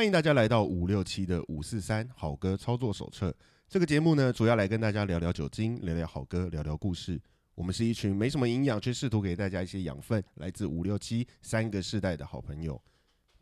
[0.00, 3.36] 欢迎大家来到五六七的五四三好歌操作手册。
[3.68, 7.20] 这个节目呢，主要来跟大家聊聊酒精，聊聊好歌，聊聊故事。
[7.54, 12.80] 我们是一群没什么营养，却试图给大家一些养分，来自五六七三个世代的好朋友。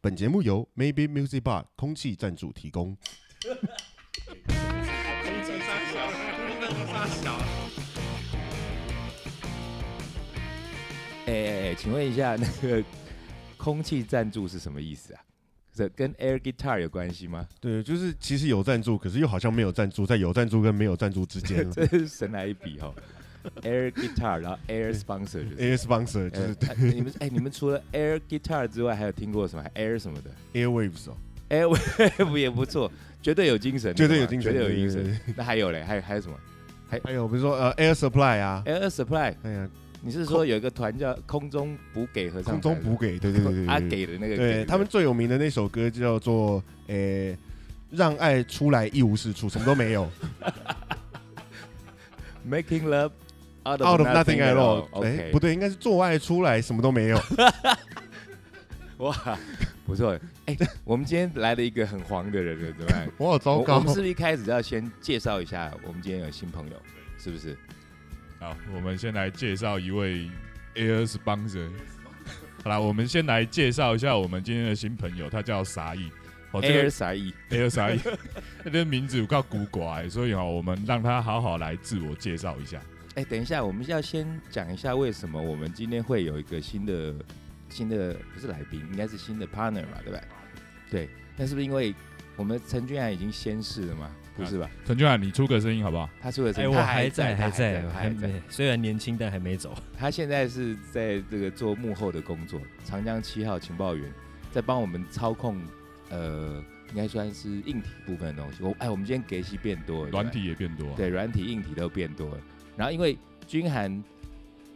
[0.00, 2.96] 本节目由 Maybe Music Bar 空气赞助提供。
[3.45, 3.54] 空
[5.45, 7.38] 气沙小，空气沙小。
[11.27, 12.82] 哎哎哎，请问一下，那个
[13.56, 15.22] 空气赞助是什么意思啊？
[15.79, 17.46] 这跟 Air Guitar 有关系吗？
[17.61, 21.70] 对，就是其实有赞助，可是又好像没有赞助，在有赞助跟没有赞助之间了。
[21.76, 22.93] 这是神来一笔哦。
[23.62, 31.17] Air Guitar，然后 Air Sponsor 就是 Air sponsor 就是呃你们哎，你们除了 Air Guitar 之外，还有听过什么 Air 什么的 Airwaves 哦
[31.48, 32.91] ，，Airwave 也不错，
[33.22, 35.20] 绝对有精神，绝对有精神，绝对有精神。
[35.36, 36.36] 那还有嘞，还有还有什么
[36.89, 42.62] 还还有比如说呃 Air Supply 啊，？Air Supply，哎呀，你是说有一个团叫空中补给合唱空？
[42.75, 47.36] 中补给，对对对对对，啊给的那个对他们最有名的那首歌叫做诶、
[47.91, 50.08] 让爱出来一无是处，什么都没有
[52.48, 53.11] Making Love
[53.64, 54.86] Out，out of of nothing at all。
[55.05, 57.20] 哎、不对，应该是做爱出来什么都没有。
[58.98, 59.14] 哇，
[59.84, 60.19] 不错。
[60.47, 63.08] 哎，我们今天来了一个很黄的人了，怎么办？
[63.19, 66.77] 我好糟糕我我们是不是一开始要先介绍一下我们今天有新朋友，
[67.19, 67.55] 是不是？
[68.41, 70.31] 好，我们先来介绍一位
[70.75, 71.69] Air sponsor。
[72.62, 76.11] 好啦，我们先来介绍一下我们今天的新朋友，他叫沙溢。
[76.53, 77.98] 哦，这 Air 个啥意？Air 沙溢，
[78.62, 82.80] 他的 名字有够古怪，所以哦，我们让他好好来自我介绍一下。
[83.17, 87.14] 哎，等一下，我们要先讲一下为什么我们今天会有一个新的
[87.69, 90.23] 新的不是来宾，应该是新的 partner 嘛，对不对？
[90.91, 91.95] 对，那是不是因为
[92.36, 94.11] 我们陈俊安已经先逝了嘛？
[94.39, 94.70] 不是吧？
[94.86, 96.08] 陈俊涵，你出个声音好不好？
[96.20, 98.31] 他出个声哎，音，我他还在，还在，他还还在。
[98.48, 99.75] 虽然年轻，但还没走。
[99.98, 104.12] 他现在是在这个做幕后的工作，长江七号情报员，
[104.53, 105.61] 在帮我们操控，
[106.11, 108.62] 呃，应该算是硬体部分的东西。
[108.62, 110.95] 我哎，我们今天给戏变多了，软体也变多、啊。
[110.97, 112.41] 对，软体、硬体都变多了。
[112.77, 114.02] 然后因为君涵，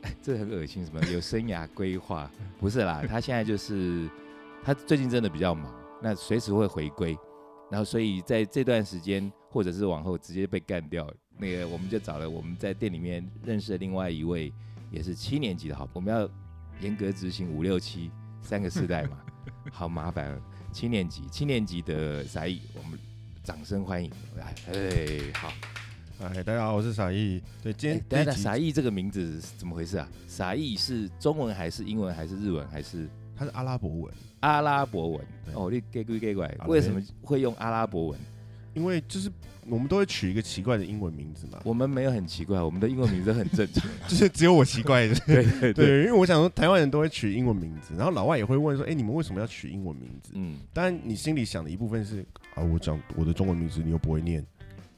[0.03, 2.29] 哎， 这很恶心，什么有生涯规划？
[2.59, 4.09] 不是啦， 他现在就是
[4.65, 5.73] 他最近真的比较忙，
[6.03, 7.17] 那随时会回归。
[7.71, 14.51] 然后所以在这段时间，或者是往后直接被干掉，那个我们就找了我们在店里面认识的另外一位，
[14.91, 16.27] 也是七年级的好，我们要
[16.81, 19.19] 严格执行五六七三个世代嘛，
[19.71, 20.41] 好麻烦。
[20.73, 22.99] 七年级，七年级的傻义，我们
[23.45, 24.11] 掌声欢迎。
[24.39, 25.53] 来，哎，好。
[26.21, 27.43] 哎，大家好，我是傻义。
[27.63, 30.09] 对，今哎天，等一下，这一集傻义这个名字是怎么回事啊？
[30.27, 35.27] 傻义是中文还是英文还是日文还是它是阿拉伯文，阿拉伯文？
[35.53, 38.21] 哦，你 gay 归 gay 怪好，为什么会用阿拉伯文？
[38.75, 39.31] 因为就是
[39.67, 43.89] 我们都会取一个奇怪的英文名字嘛，我们没有很奇怪，我们的英文名字很正常。
[44.09, 45.15] 就是只有我奇怪的。
[45.27, 50.33] 对对对，因为我想说台湾人都会取英文名字，然后老外也会问说，哎，你们为什么要取英文名字？
[50.35, 52.25] 嗯，当然，你心里想的一部分是
[52.55, 54.45] 啊，我讲我的中文名字你又不会念，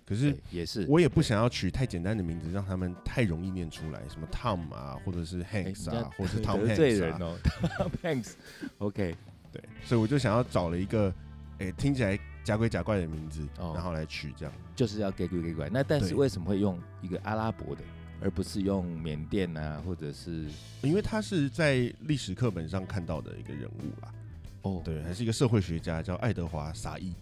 [0.06, 0.86] 可是也是。
[0.88, 7.36] 我也不想要取太简单的名字，让他们太容易念出来，什么 Tom 啊，或者是哎 Hanks 啊，或者是 Tom 得罪 Hanks 啊，人哦，
[7.78, 9.14] Tom Hanks，OK，
[9.52, 11.12] 对，所以我就想要找了一个，
[11.58, 14.54] 哎，听起来假鬼假怪的名字，哦然后来取这样。
[14.76, 15.68] 就是要 gay 归 gay 怪。
[15.72, 17.82] 那但是对为什么会用一个阿拉伯的，
[18.20, 20.46] 而不是用缅甸啊，或者是
[20.82, 24.14] 因为他是在历史课本上看到的一个人物啦，
[24.62, 24.82] 哦？
[24.84, 27.14] 对，还是一个社会学家，叫爱德华·沙伊。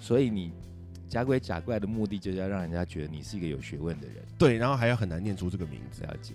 [0.00, 0.52] 所以你
[1.08, 4.16] 假鬼假怪的目的就是要让人家觉得你是一个有学问的人。
[4.36, 6.34] 对，然后还要很难念出这个名字，了解。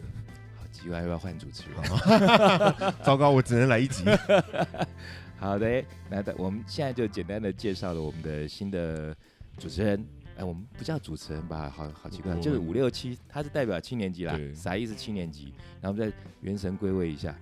[0.57, 1.83] 好，奇怪要不要换主持人？
[3.03, 4.03] 糟糕，我只能来一集。
[5.43, 9.13] 好的，那的我们现在就简单的介绍了我们的新的
[9.57, 10.01] 主持人。
[10.37, 11.69] 哎，我们不叫主持人吧？
[11.69, 17.35] 好好奇怪，就是五六七，他是代表七年级啦，对傻一是七年级，然后我们再元神归位一下。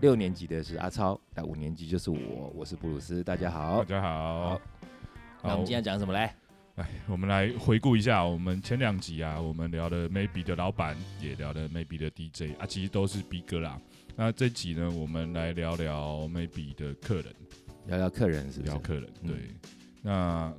[0.00, 3.84] 六年级的是阿超，那五年级就是我，我是布鲁斯，大家好大。
[3.84, 4.50] 家好。
[4.50, 4.60] 好
[5.42, 6.30] 那我们今天讲什么嘞？
[6.76, 13.80] 哎，我们来回顾一下我们前两集啊，我们聊的 Maybe 的老板，也聊的 Maybe 的 DJ 啊，其实都是 B 哥啦。
[14.16, 17.26] 那这集呢，我们来聊聊 Maybe 的客人，
[17.86, 18.72] 聊聊客人是不是？
[18.72, 18.78] 聊？
[18.78, 19.08] 客人。
[19.22, 19.28] 嗯。
[19.28, 19.36] 对，
[20.02, 20.52] 那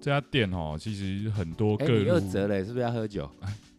[0.00, 3.30] 这家店哦，其实很多哎，各你又路，折了，是不是要喝酒？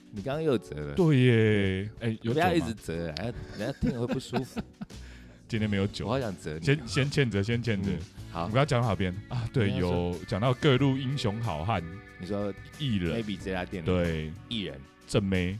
[0.10, 3.24] 你刚刚又折了，对耶，哎，有不要一直折，人家
[3.60, 4.60] 人家听了会不舒服。
[5.48, 6.08] 今天没有酒。
[6.08, 6.66] 我酒，好想折你。
[6.66, 7.92] 先先欠着，先欠着。
[7.92, 8.00] 嗯
[8.32, 8.42] 好。
[8.46, 9.16] 我，刚刚讲到哪边。
[9.30, 9.48] 啊？
[9.54, 11.84] 对，有讲到各路英雄好汉、
[12.20, 14.80] 你说艺人，maybe 这家店的对，艺人。
[15.08, 15.58] 正妹，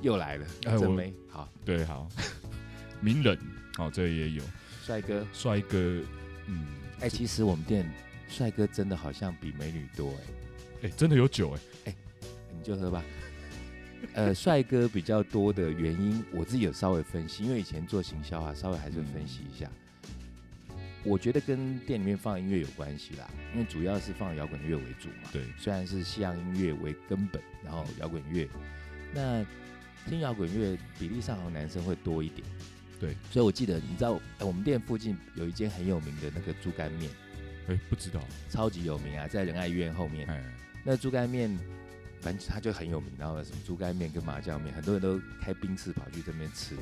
[0.00, 1.48] 又来了，哎我真美好。
[1.64, 2.08] 对，好，
[3.00, 3.38] 名人，
[3.78, 4.42] 哦，这也有
[4.84, 5.26] 帅哥。
[5.32, 6.02] 帅哥，
[6.46, 6.66] 嗯，
[7.00, 7.90] 哎，其实我们店
[8.28, 10.10] 帅哥真的好像比美女多
[10.82, 11.94] 哎，哎，真的有酒哎，
[12.56, 13.02] 你就喝吧。
[14.14, 19.70] 呃，帅哥比较多的原因，我自己有稍微分析，因为以前做行销啊，稍微还是分析一下。
[21.02, 25.30] 我觉得跟店里面放音乐有关系啦，因为主要是放摇滚乐为主嘛。
[25.32, 28.48] 对，虽然是西洋音乐为根本，然后摇滚乐，
[29.14, 29.44] 那
[30.08, 32.46] 听摇滚乐比例上好像男生会多一点。
[33.00, 37.10] 对，所以我记得，你知道、哎我们店附近有一间很有名的那个猪肝面，
[37.68, 38.20] 哎，不知道，
[38.50, 40.28] 超级有名啊，在仁爱医院后面。
[40.28, 40.44] 哎，
[40.84, 41.50] 那猪肝面，
[42.20, 46.76] 反正它就很有名，然后什么猪肝面跟麻酱面，很多人都开宾士跑去这边吃。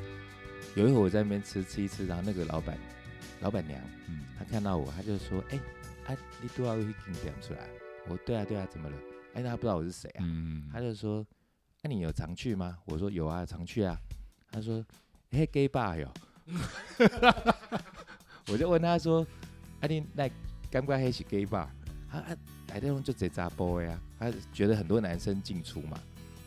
[0.74, 2.76] 有一回我在那边吃吃一吃，然后那个老板
[3.40, 5.58] 老板娘嗯，她看到我，她就说：“哎、
[6.06, 7.60] 啊，你多少会给点出来？”
[8.06, 8.96] 我说：“对啊，对啊，怎么了？”
[9.34, 11.24] 哎，她不知道我是谁啊，嗯，她就说
[11.82, 13.96] ：“那、你有常去吗？”我说：“有啊，常去啊。”
[14.50, 14.84] 她说
[15.30, 16.12] ：“嘿，gay bar 哟。”
[18.50, 19.26] 我就问他说
[19.80, 20.28] ：“啊，你那
[20.70, 21.66] 敢不敢黑是 gay bar？”
[22.10, 22.36] 她啊，
[22.68, 26.00] 来这种就贼杂波呀，他觉得很多男生进出嘛，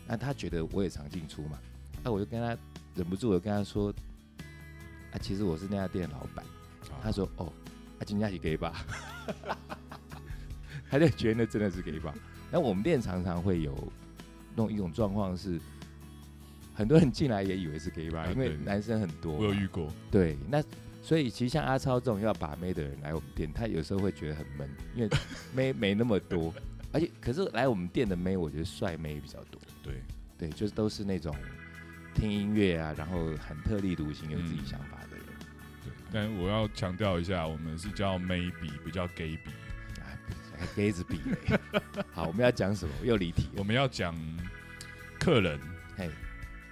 [0.08, 1.58] 那他觉得我也常进出嘛，
[2.02, 2.56] 那、我就跟他
[2.96, 3.94] 忍不住，我跟他说
[5.14, 6.44] ：“啊，其实我是那家店的老板。”
[7.00, 7.52] 他说：“哦，
[7.98, 8.84] 啊，今天是 gay 吧？”
[10.90, 12.12] 他就觉得那真的是 gay 吧。
[12.50, 13.72] 那我们店常常会有
[14.50, 15.60] 那种一种状况是，
[16.74, 19.34] 很多人进来也以为是 gay 吧，因为男生很多。
[19.34, 20.62] 我有遇过，对，那
[21.02, 25.10] 所以其实像阿超这种要把妹的人来我们店，他有时候会觉得很闷，因为
[25.54, 26.52] 妹没那么多，
[26.92, 29.60] 而且可是来我们店的妹，我觉得帅妹比较多。
[29.82, 30.02] 对，
[30.38, 31.34] 对，就是都是那种
[32.14, 35.26] 听音乐啊，然后很特立独行、有自己嗯想法的人。
[35.84, 39.50] 对，但我要强调一下，我们是叫 maybe，不叫 gay 比。
[40.00, 40.06] 啊，
[40.56, 41.58] 还 gay 子比嘞。
[42.12, 42.94] 好，我们要讲什么？
[43.02, 43.48] 又离题。
[43.56, 44.14] 我们要讲
[45.18, 45.58] 客人，
[45.96, 46.08] 嘿，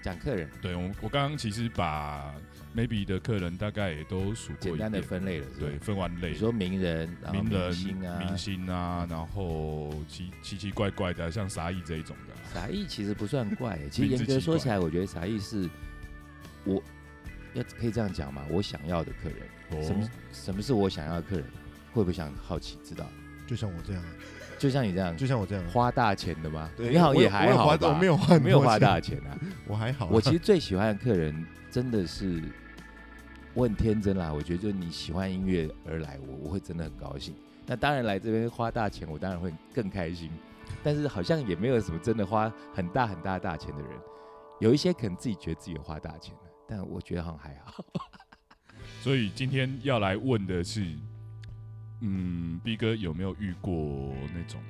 [0.03, 2.35] 讲客人，对我我刚刚其实把
[2.75, 5.79] maybe 的客人大概也都数过简单的分类了，对，？
[5.79, 15.69] 分完类你，说名人，名人、星啊，明星啊，然后奇奇奇怪怪的，像沙溢这一种的啊，傻义其实不算怪耶，其实严格说起来，我觉得沙溢是
[16.65, 16.83] 我
[17.55, 19.83] 要可以这样讲嘛，我想要的客人。
[19.85, 21.45] 什么哦，什么是我想要的客人？
[21.93, 23.07] 会不会想好奇知道？
[23.47, 24.09] 就像我这样啊，
[24.61, 26.71] 就像你这样就像我这样啊，花大钱的吗？
[26.77, 27.79] 对你好像也还好吧？
[27.79, 29.33] 花我没有花没有花大钱啊。
[29.67, 30.11] 我还好啊。
[30.13, 32.43] 我其实最喜欢的客人真的是，
[33.55, 34.31] 我很天真啦。
[34.31, 37.35] 我觉得就是你喜欢音乐而来，我我会真的很高兴。
[37.67, 40.31] 那当然来这边花大钱，我当然会更开心。
[40.85, 43.91] 但是好像也没有什么真的花很大很大大钱的人，
[44.61, 47.83] 有一些可能自己觉得自己有花大钱了，但我觉得好像还好。
[49.01, 50.85] 所以今天要来问的是，
[52.01, 54.61] 嗯，B 哥有没有遇过那种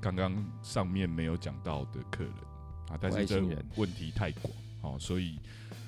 [0.00, 0.32] 刚刚
[0.62, 2.32] 上面没有讲到的客人
[2.90, 2.98] 啊？
[3.00, 3.40] 但是这
[3.76, 4.52] 问题太广，
[4.82, 5.38] 哦，所以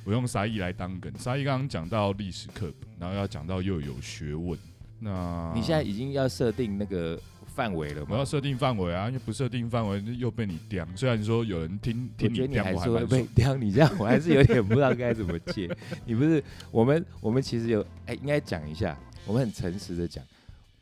[0.04, 1.12] 我用沙溢来当梗。
[1.18, 4.58] 沙溢刚刚讲到历史课本，然后要讲到又有学问，
[5.00, 8.08] 那你现在已经要设定那个范围了吗？
[8.10, 10.86] 我要设定范围啊，因为不设定范围又被你刁。
[10.94, 13.22] 虽然说有人听我听你还我还是会被。
[13.34, 15.68] 刁，你这样我还是有点不知道该怎么接。
[16.04, 20.22] 你不是我们，我们其实有哎，应该讲一下，我们很诚实的讲，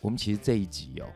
[0.01, 1.07] 我们其实这一集哦，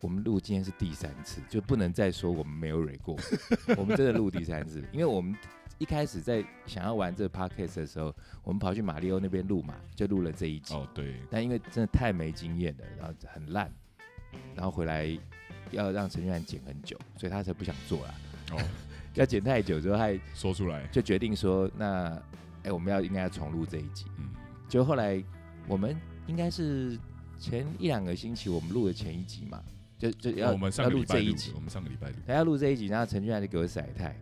[0.00, 3.16] 我们录今天是第三次，就不能再说我们没有蕊过，
[3.78, 5.36] 我们真的录第三次，因为我们
[5.78, 10.74] 一开始在想要玩这个 podcast 的时候，我们跑去马里奥那边录嘛，就录了这一集。
[10.74, 13.70] 哦，对，但因为真的太没经验了，然后很烂，
[14.56, 15.16] 然后回来
[15.70, 18.14] 要让陈俊翰剪很久，所以他才不想做啦。
[18.50, 18.58] 哦，
[19.14, 22.20] 要剪太久之后，他说出来，就决定说，那
[22.64, 24.06] 哎、我们要应该要重录这一集。
[24.18, 24.28] 嗯，
[24.68, 25.22] 就后来
[25.68, 25.96] 我们
[26.26, 26.98] 应该是
[27.38, 29.60] 前一两个星期我们录的前一集嘛，
[29.98, 32.14] 就就要哦我们上要录个礼拜录这一集我，们上个礼拜录。
[32.26, 34.16] 他要录这一集，然后陈俊还就给我甩态，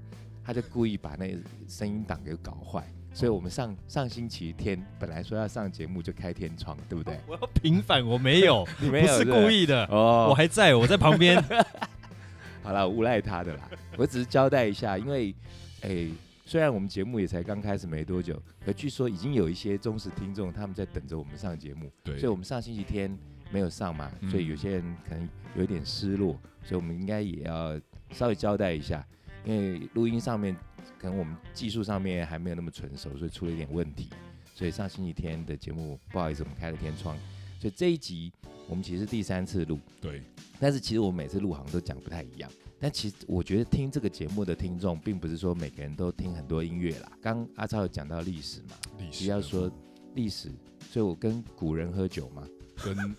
[0.44, 1.38] 他就故意把那个
[1.68, 2.84] 声音档给搞坏。
[3.12, 7.18] 所以我们上上星期天本来说要上节目就开天窗，对不对？
[7.26, 11.42] 我要平反，我没有， 你没不是故意的，哦，我还在，我在旁边。
[12.62, 15.34] 好了，无赖他的啦，我只是交代一下，因为，
[15.80, 16.06] 哎、
[16.50, 23.16] 虽然我们节目也才刚开始没多久，可据说已经有一些忠实听众他们在等着我们上节目，对，所以我们上星期天
[23.52, 27.80] 没有上嘛，嗯所以有些人可能有一点失落，所以我们应该也要
[28.10, 29.06] 稍微交代一下，
[29.44, 30.56] 因为录音上面
[30.98, 34.08] 可能我们技术上面还没有那么纯熟，所以出了一点问题，
[34.52, 37.16] 所以上星期天的节目不好意思，我们开了天窗，
[37.60, 38.32] 所以这一集
[38.66, 39.78] 我们其实第三次录。
[40.00, 40.20] 对，
[40.58, 42.50] 但是其实我每次录好像都讲不太一样。
[42.82, 47.12] 但其实我觉得听这个节目的听众，并不是说每个人都听很多音乐啦。
[47.20, 49.70] 刚阿超有讲到历史嘛，历史要说
[50.14, 50.50] 历史，
[50.90, 52.42] 所以我跟古人喝酒嘛，
[52.82, 53.14] 跟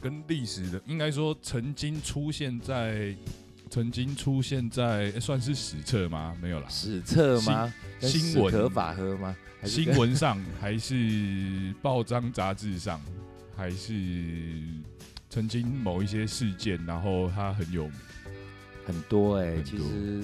[0.00, 3.14] 跟历史的，应该说曾经出现在
[3.68, 6.34] 曾经出现在、诶算是史册吗？
[6.40, 7.72] 没有啦，史册吗？
[8.00, 9.36] 新闻合法喝吗？
[9.64, 13.00] 新跟闻上还是报章杂志上，
[13.54, 13.94] 还是
[15.28, 17.92] 曾经某一些事件，然后它很有名。
[18.84, 20.22] 很多哎、其实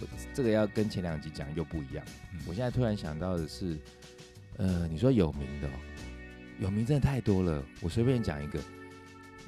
[0.00, 2.04] 我这个要跟前两集讲又不一样。
[2.32, 3.76] 嗯我现在突然想到的是，
[4.58, 5.72] 呃，你说有名的、哦，
[6.60, 7.62] 有名真的太多了。
[7.80, 8.60] 我随便讲一个，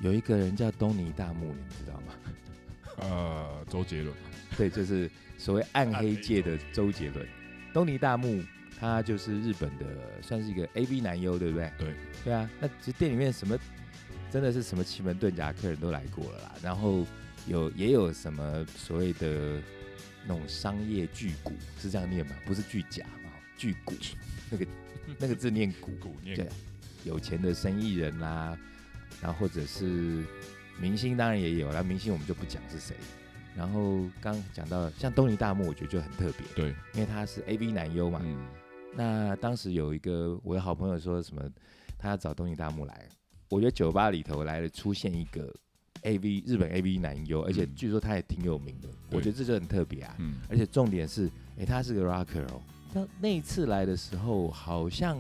[0.01, 2.15] 有一个人叫东尼大木，你们知道吗？
[3.01, 4.13] 呃，周杰伦，
[4.57, 7.25] 对，就是所谓 暗黑界的周杰伦。
[7.73, 8.43] 东尼大木
[8.81, 9.85] 他就是日本的，
[10.23, 11.71] 算是一个 AV 男优，对不对？
[11.79, 12.51] 对，对啊。
[12.59, 13.57] 那其实店里面什么
[14.31, 16.55] 真的是什么奇门遁甲客人都来过了啦。
[16.63, 17.07] 然后
[17.49, 19.61] 有也有什么所谓的
[20.27, 22.37] 那种商业巨股，是这样念吗？
[22.45, 23.95] 不是巨甲嘛，巨股
[24.51, 24.67] 那个
[25.19, 26.47] 那个字念股，股念对
[27.05, 28.59] 有钱的生意人啦，
[29.23, 30.23] 然后或者是
[30.79, 31.83] 明星，当然也有啦。
[31.83, 32.95] 明星我们就不讲是谁。
[33.57, 38.21] 然后刚讲到像东尼大木，我觉得就很特别，对，因为他是 AV 男优嘛。
[38.23, 38.47] 嗯，
[38.95, 41.43] 那当时有一个我的好朋友说什么，
[41.99, 43.09] 他要找东尼大木来，
[43.49, 45.53] 我觉得酒吧里头来了出现一个
[46.03, 50.15] AV 日本 AV 男优，而且嗯据说他也挺有名的，我觉得这就很特别啊。
[50.19, 52.61] 嗯，而且重点是，诶，他是个 rocker 哦。
[52.93, 55.19] 他那一次来的时候，好像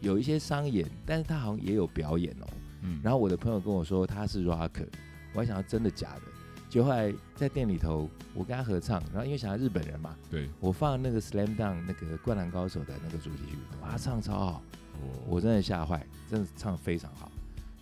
[0.00, 2.46] 有一些商演，但是他好像也有表演哦。
[2.82, 4.86] 嗯，然后我的朋友跟我说他是 rocker，
[5.32, 6.22] 我还想要真的假的。
[6.68, 14.62] 结果后来在店里头，我跟他合唱，然后因为想要日本人嘛，对，我放那个 Slam Dunk 那个灌篮高手的那个主题曲，哇，他唱超好，
[15.00, 17.30] 我我真的吓坏，真的唱得非常好。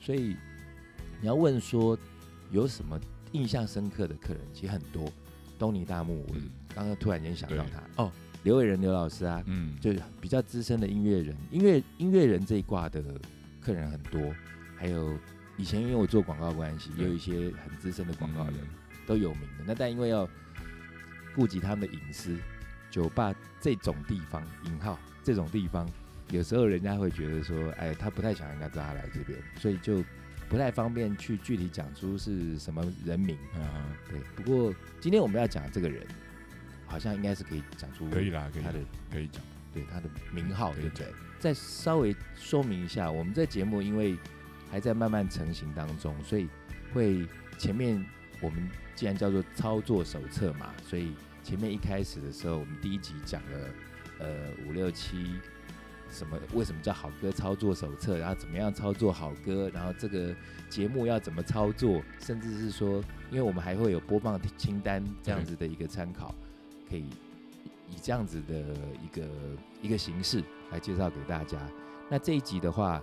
[0.01, 0.37] 所以
[1.21, 1.99] 你要问说
[2.55, 2.99] 有什么
[3.33, 5.11] 印象深刻的客人，其实很多。
[5.59, 6.51] 东尼大木，我嗯。
[6.73, 8.03] 刚刚突然间想到他。
[8.03, 8.13] 哦，
[8.45, 13.03] 刘伟仁刘老师啊，嗯，就是比较资深的音乐人，音乐音乐人这一挂的
[13.61, 14.33] 客人很多，
[14.77, 15.19] 还有
[15.57, 18.69] 以前因为我做广告关系，也有一些很资深的广告人嗯。
[19.07, 19.65] 都有名的。
[19.67, 20.29] 那但因为要
[21.35, 22.37] 顾及他们的隐私，
[22.89, 25.89] 酒吧这种地方（引号）这种地方，
[26.31, 30.03] 有时候人家会觉得说，哎，他不太想人家知道他来这边，所以就
[30.55, 33.37] 不太方便去具体讲出是什么人名。
[33.57, 36.07] 啊，对，不过今天我们要讲这个人，
[36.87, 38.79] 好像应该是可以讲出可以啦，可以他的
[39.11, 39.43] 可以讲，
[39.73, 41.09] 对他的名号，对不对？
[41.41, 44.17] 再稍微说明一下，我们这节目因为
[44.71, 46.49] 还在慢慢成型当中，所以
[46.93, 47.27] 会
[47.59, 48.07] 前面
[48.41, 53.59] 我们既然叫做操作手册嘛，所以前面一开始的时候，我们第一集讲了
[54.21, 55.35] 呃五六七
[56.15, 60.35] 什么为什么叫好歌操作手册，然后怎么样操作好歌，然后这个
[60.71, 66.35] 节目要怎么操作，甚至是说，因为我们还会有播放清单这样子的一个参考，
[66.89, 67.03] 可以
[67.91, 68.55] 以这样子的
[69.03, 69.29] 一个
[69.83, 71.59] 一个形式来介绍给大家。
[72.09, 73.03] 那这一集的话，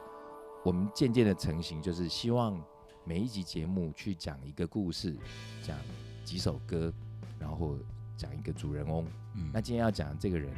[0.64, 2.60] 我们渐渐的成型，就是希望
[3.04, 5.16] 每一集节目去讲一个故事，
[5.62, 5.78] 讲
[6.24, 6.94] 几首歌，
[7.40, 7.78] 然后
[8.16, 9.06] 讲一个主人翁。
[9.36, 10.54] 嗯，那今天要讲的这个人，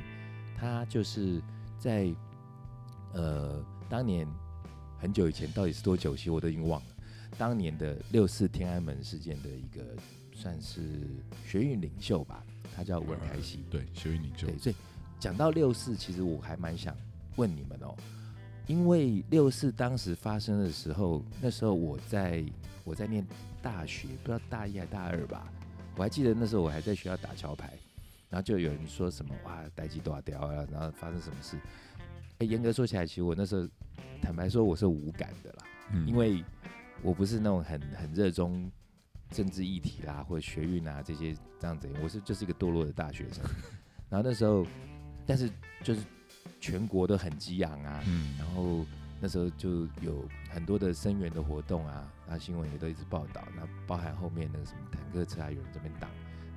[0.57, 1.41] 他就是
[1.79, 2.13] 在
[3.13, 4.27] 呃当年
[4.99, 6.15] 很久以前，到底是多久？
[6.15, 6.87] 其实我都已经忘了。
[7.37, 9.83] 当年的六四天安门事件的一个
[10.33, 11.01] 算是
[11.45, 12.43] 学运领袖吧，
[12.75, 13.65] 他叫文凯西。
[13.71, 14.75] 对，学运领袖对，，所以
[15.19, 16.95] 讲到六四，其实我还蛮想
[17.35, 17.95] 问你们哦，
[18.67, 22.43] 因为六四当时发生的时候，那时候我在
[22.83, 23.25] 我在念
[23.61, 25.51] 大学，不知道大一还大二吧，
[25.95, 27.73] 我还记得那时候我还在学校打桥牌，
[28.29, 31.57] 然后就有人说什么哇，待机多少掉啊，然后发生什么事？
[32.43, 33.65] 哎，严格说起来，其实我那时候
[34.21, 36.43] 坦白说我是无感的啦，嗯因为
[37.01, 38.69] 我不是那种很很热衷
[39.31, 43.43] 政治议题啦或者学运啊这些这样子，我是就是一个堕落的大学生。
[44.09, 44.65] 然后那时候，
[45.25, 45.49] 但是
[45.83, 46.01] 就是
[46.59, 48.85] 全国都很激昂啊，嗯然后
[49.21, 56.09] 那时候就有很多的声援的活动啊，然后新闻也都一直报道，那包含后面那个什么坦克车啊，有人这边挡，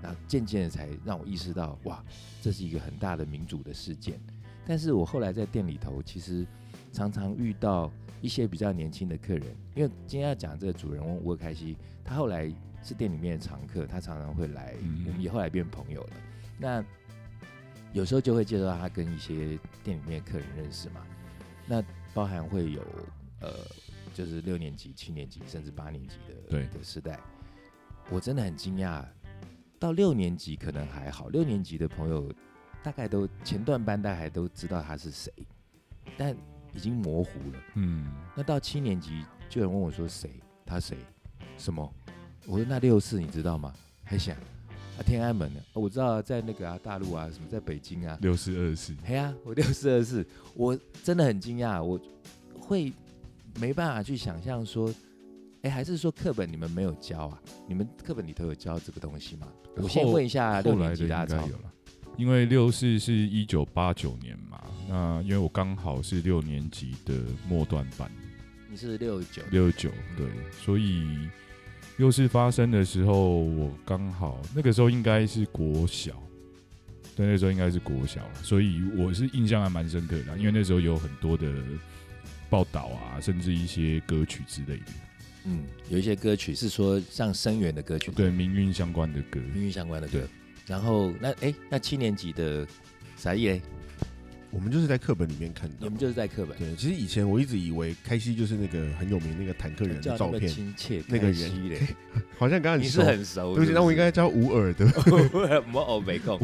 [0.02, 2.04] 然后渐渐的才让我意识到，哇，
[2.42, 4.20] 这是一个很大的民主的事件。
[4.66, 6.44] 但是我后来在店里头，其实
[6.92, 9.44] 常常遇到一些比较年轻的客人，
[9.74, 15.04] 因为今天要讲这个主人翁吴尔开西，他后来是店里面的常客，他常常会来，嗯。
[15.06, 16.10] 我们也后来变朋友了。
[16.58, 16.84] 那
[17.92, 21.00] 有时候就会介绍他跟一些店里面的客人认识嘛，
[21.66, 21.82] 那
[22.12, 22.82] 包含会有
[23.40, 23.50] 呃，
[24.12, 27.20] 就是六年级、七年级甚至八年级的对的时代，
[28.10, 29.04] 我真的很惊讶，
[29.78, 32.32] 到六年级可能还好，六年级的朋友
[32.86, 35.32] 大概都前段班大概还都知道他是谁，
[36.16, 36.32] 但
[36.72, 37.58] 已经模糊了。
[37.74, 40.30] 嗯，那到七年级，就有人问我说谁？
[40.64, 40.96] 他谁？
[41.58, 41.92] 什么？
[42.46, 43.74] 我说那六四你知道吗？
[44.04, 50.24] 还想啊天安门呢、哦我知道啊在那个啊大陆啊什么在北京啊，六四二四，嘿呀、我六四二四，
[50.54, 52.00] 我真的很惊讶，我
[52.56, 52.92] 会
[53.58, 54.94] 没办法去想象说，
[55.62, 57.42] 哎，还是说课本你们没有教啊？
[57.66, 59.48] 你们课本里头有教这个东西吗？
[59.74, 61.72] 我先问一下六年级大家有了，
[62.16, 67.14] 因为六四是一九八九年嘛，那因为我刚好是六年级的
[67.46, 68.10] 末段班，
[68.70, 71.28] 你是六九，六九对，所以
[71.98, 76.22] 六四发生的时候，我刚好那个时候应该是国小，
[77.14, 81.52] 对，那时候应该是国小了，所以我是印象还蛮深刻的啊，因为那时候有很多的
[82.48, 84.92] 报道啊，甚至一些歌曲之类的，
[85.44, 89.38] 嗯，有一些歌曲是说像声源的歌曲，对命运相关的歌。
[89.52, 90.18] 命运相关的歌。
[90.20, 90.28] 对。
[90.66, 92.66] 然后那哎，那七年级的
[93.16, 93.62] 啥意嘞？
[94.50, 95.98] 我们就是在课本里面看到你们。
[95.98, 101.50] 就是在课本对，其实以前我一直以为开西就是那个很有名那个坦克人的照片，亲切，那个人
[102.38, 104.86] 好像刚刚你是熟，很熟，对不起，那我应该叫吴尔的。
[104.86, 106.40] 该我欧没空。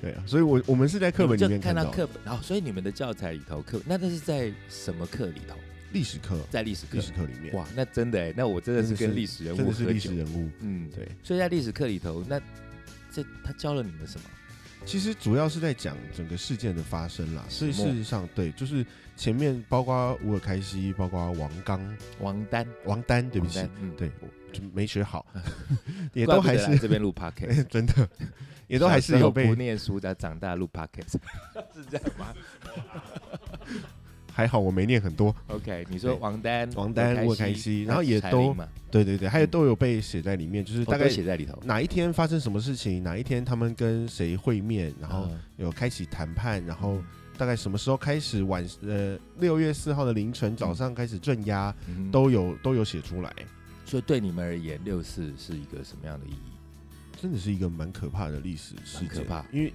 [0.00, 5.56] 对啊，所以我我们是在课本里就面看到课本，然后所以你们的教材里头课，那那是在什么课里头？
[5.92, 7.00] 历史课，在历史课历。
[7.00, 10.48] 史课里面，哇，那真的哎，那我真的是跟历史人真的是历史人物。
[10.60, 12.40] 嗯，对，所以在历史课里头，那
[13.14, 14.26] 这他教了你们什么？
[14.84, 18.84] 其实主要是在讲整个事件的发生啦，所以事实上，对，就是
[19.16, 24.10] 前面包括乌尔开西，包括王刚、王丹，王丹，对不起，，嗯，对，
[24.52, 25.24] 就没学好，
[26.12, 28.06] 也都还是这边录 podcast， 真的，
[28.68, 31.14] 也都还是有被不被，念书的，长大录 podcast，
[31.74, 32.34] 是这样吗
[34.34, 38.52] 还好我没念很多，？OK，你说对王丹、王丹沃沃开西然后也都，
[38.90, 39.50] 对对对，还有嗯。
[39.50, 41.56] 都有被写在里面，就是大概写在里头。
[41.64, 45.38] 哪一天发生什么事情，哪一天他们跟谁会面，然后嗯。
[45.58, 47.00] 有开启谈判，然后
[47.38, 52.10] 大概什么时候开始晚呃六月四号的凌晨早上开始镇压，嗯。
[52.10, 53.32] 都有都有写出来，
[53.84, 56.52] 所以对你们而言，六四是一个什么样的意义？
[57.22, 59.46] 真的是一个蛮可怕的历史事件，可怕。
[59.52, 59.72] 因为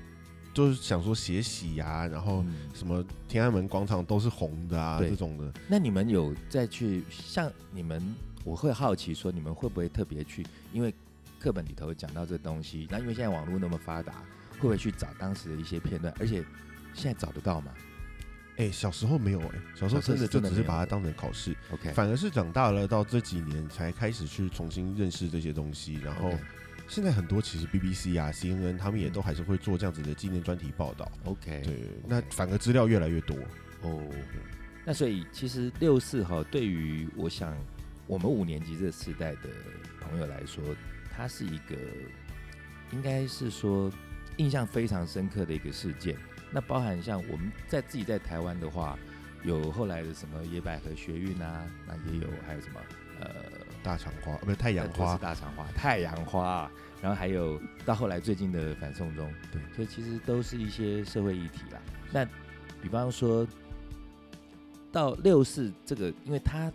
[0.53, 2.53] 就是想说血洗呀、然后嗯。
[2.73, 8.01] 什么天安门广场都是红的啊这种的，那你们有再去像你们，
[8.43, 10.93] 我会好奇说，你们会不会特别去，因为
[11.39, 16.13] 课本里头讲到这东西，那因为现在网络那么发达，会不会去找当时的一些片段？
[16.19, 16.43] 而且
[16.93, 17.71] 现在找得到吗？
[18.57, 26.33] 哎、小时候没有哎、小时候真的就只是把它当成考试，？OK，反而是长大了到这几年才开始去重新认识这些东西，然后
[26.89, 31.77] 现在很多其实 BBC 啊、CNN 他们也都还是会做这样子的纪念专题报道，OK，对，
[32.07, 33.37] 那反而资料越来越多，
[33.83, 34.03] 哦，
[34.83, 37.55] 那所以其实六四哈，对于我想
[38.07, 39.49] 我们五年级这个世代的
[40.01, 40.63] 朋友来说，
[41.15, 41.75] 它是一个
[42.91, 43.91] 应该是说
[44.37, 46.17] 印象非常深刻的一个事件。
[46.51, 48.97] 那包含像我们在自己在台湾的话，
[49.43, 52.98] 有后来的什么野百合学运啊，那也有还有什么呃
[53.83, 54.93] 大肠花呃不是太阳花。
[54.93, 61.81] 是花，大肠花、太阳花，然后还有到后来最近的反送中，对，所以其实都是一些社会议题啦。
[62.11, 62.25] 那
[62.81, 63.47] 比方说
[64.91, 66.71] 到六四这个，因为它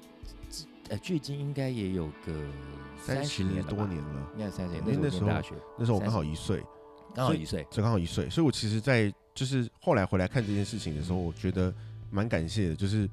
[0.88, 2.32] 呃距今应该也有个
[3.02, 6.62] 三十十年多年了，应该三十年，那时候那时候那时候我刚好一岁，
[7.14, 11.74] 刚好一岁，这刚好一岁，所以我其实，在就是后来回来看这件事情的时候，嗯我觉得
[12.10, 13.08] 蛮感谢的，就是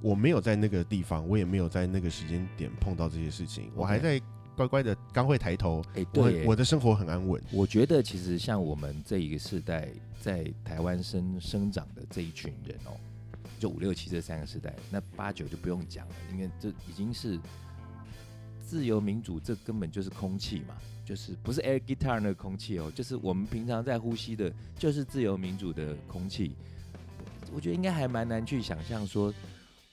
[0.00, 4.20] 我没有在那个地方，我也没有在那个时间点碰到这些事情，我还在
[4.56, 7.42] 乖乖的刚会抬头，哎，对耶，我的生活很安稳。
[7.50, 9.88] 我觉得其实像我们这一个世代
[10.20, 12.92] 在台湾生生长的这一群人哦，
[13.58, 17.38] 就五六七这三个世代，那八九就不用讲了，因为这已经是
[18.64, 26.52] 自由民主，这根本就是空气嘛，就是不是 air guitar 那个空气哦，就是我们平常在呼吸的，就是自由民主的空气。
[27.52, 29.32] 我觉得应该还蛮难去想象说，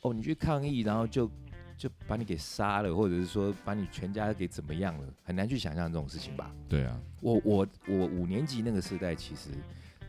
[0.04, 1.30] 哦，你去抗议，然后就
[1.78, 6.54] 就把你给杀了，或者是说把你全家给怎么样了，很难去想象这种事情吧。
[6.70, 9.50] 对啊，我我我五年级那个时代，其实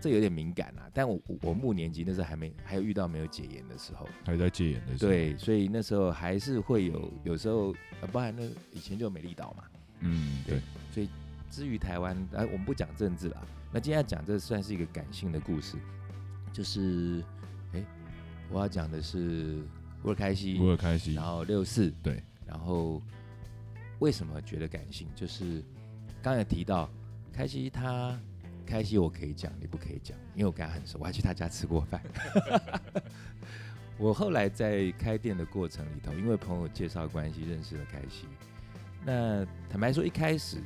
[0.01, 0.91] 这有点敏感啊。
[0.93, 9.65] 但我我我六年级那时候还没还有遇到没有解严的时候，还在戒严的时候，对，所以那时候还是会有有时候，呃，包含那以前就有美丽岛嘛。
[10.01, 11.09] 嗯，对，所以
[11.51, 13.47] 至于台湾，哎、我们不讲政治了。
[13.73, 15.79] 那今天要讲这算是一个感性的故事，
[16.53, 17.25] 就是，
[17.73, 17.83] 哎、
[18.51, 19.63] 我要讲的是
[20.05, 23.01] 乌尔开西，乌尔开西然，后六四，对，然后
[23.99, 25.09] 为什么觉得感性？
[25.15, 25.63] 就是
[26.23, 26.91] 刚才提到
[27.33, 28.19] 开西他
[28.67, 32.03] 开西我可以讲，你不可以讲，因为我跟他很熟，我还去他家吃过饭。
[33.97, 38.27] 我后来在开店的过程里头，因为朋友介绍关系认识了开西。
[39.05, 40.59] 那坦白说，一开始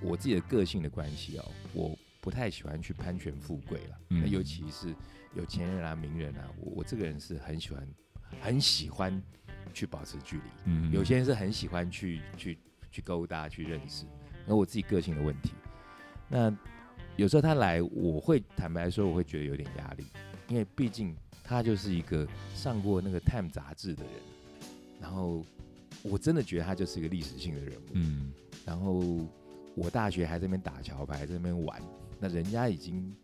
[0.00, 3.98] 我自己的个性的关系哦，我不太喜欢去攀权富贵了。
[4.10, 4.94] 嗯那尤其是
[5.34, 7.88] 有钱人啊、名人啊，我我这个人是很喜欢、
[8.40, 9.22] 很喜欢
[9.72, 10.42] 去保持距离。
[10.66, 12.58] 嗯，有些人是很喜欢去去
[12.90, 14.04] 去勾搭、去认识，
[14.46, 15.50] 那我自己个性的问题。
[16.28, 16.54] 那
[17.16, 20.04] 有时候他来，我会坦白说，我会觉得有点压力，
[20.48, 24.12] 因为毕竟他就是一个上过那个《Time》杂志的人，
[25.00, 25.44] 然后
[26.02, 27.84] 我真的觉得他就是一个历史性的人物。
[27.92, 28.32] 嗯，
[28.64, 29.00] 然后
[29.74, 31.80] 我大学还在那边打桥牌，在那边玩，
[32.18, 33.14] 那人家已经，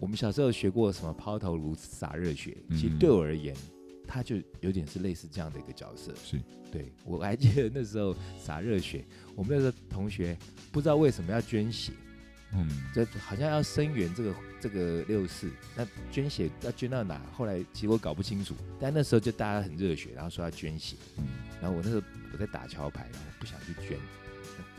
[0.00, 2.98] 我们小时候学过什么抛头颅、洒热血，其实嗯。
[2.98, 3.54] 对我而言，
[4.06, 6.14] 他就有点是类似这样的一个角色。
[6.22, 6.40] 是，
[6.70, 10.36] 对我还记得那时候洒热血， 我们那时候同学
[10.72, 11.92] 不知道为什么要捐血，
[12.52, 17.20] 嗯，这好像要声援这个这个六四，那捐血要捐到哪？
[17.32, 21.24] 后来其实我搞不清楚，但那时候就大家很热血，然后说要捐血，嗯。
[21.62, 23.98] 然后我那时候我在打桥牌，然后不想去捐，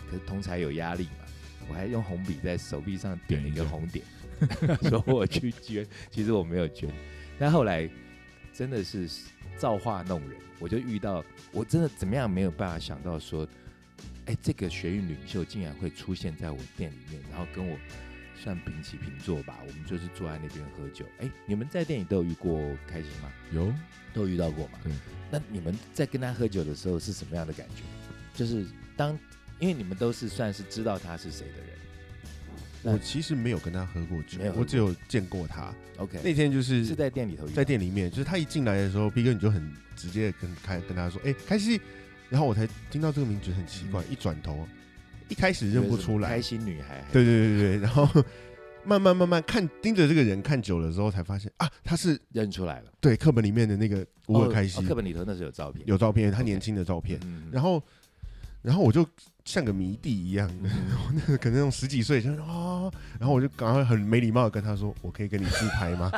[0.10, 1.26] 可是同才有压力嘛，
[1.68, 4.06] 我还用红笔在手臂上点了一个红点，
[4.88, 6.88] 说我去捐，其实我没有捐，
[7.40, 7.90] 但后来
[8.56, 9.10] 真的是
[9.58, 13.46] 造化弄人，我就遇到我真的怎么样没有办法想到说，
[14.28, 17.78] 哎，这个学运领袖竟然会出现在我店里面，然后跟我
[18.42, 21.06] 算平起平坐吧，我们就是坐在那边喝酒。
[21.20, 23.30] 哎，你们在店里都有遇过开心吗？
[23.52, 23.74] 有
[24.14, 24.80] 都有遇到过吗？
[24.84, 24.94] 对。
[25.30, 27.84] 那你们在跟他喝酒的时候是什么样的感觉？
[28.34, 28.66] 就是
[28.96, 29.18] 当
[29.60, 31.75] 因为你们都是算是知道他是谁的人那
[32.94, 35.74] 我其实没有跟他喝过酒我只有见过他。
[35.98, 41.80] ，OK，那天就是是在店里头，在店里面，就是他一进来的时候，B 哥你就很直接地跟开跟他说：“哎、开心。”
[42.30, 44.12] 然后我才听到这个名字很奇怪，嗯。
[44.12, 44.68] 一转头，
[45.30, 46.30] 一开始认不出来。
[46.30, 48.08] 开，心女孩，对对对对， 然后
[48.84, 52.92] 慢慢慢慢看盯着这个人看久了之后，才发现啊，他是认出来了。
[53.00, 57.20] 对课本里面的那个乌尔开心、哦课本里头那是有照片，有照片，他年轻的照片。
[57.24, 57.82] 嗯，然后，
[58.62, 59.08] 然后我就
[59.46, 66.12] 像个迷弟一样，嗯 可能那种十几岁，就是啊，然后我就赶快很没礼貌的跟他说：“我可以跟你自拍吗？”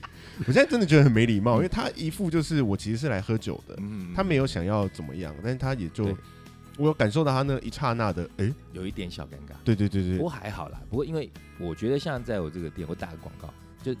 [0.46, 6.14] 我现在真的觉得很没礼貌，因为他一副就是我其实是来喝酒的，嗯他没有想要怎么样，但是他也就
[6.76, 9.56] 我有感受到他那一刹那的，哎、有一点小尴尬。
[9.64, 13.92] 对对对对不过还好啦，不过因为我觉得像在我这个店，我打个广告，就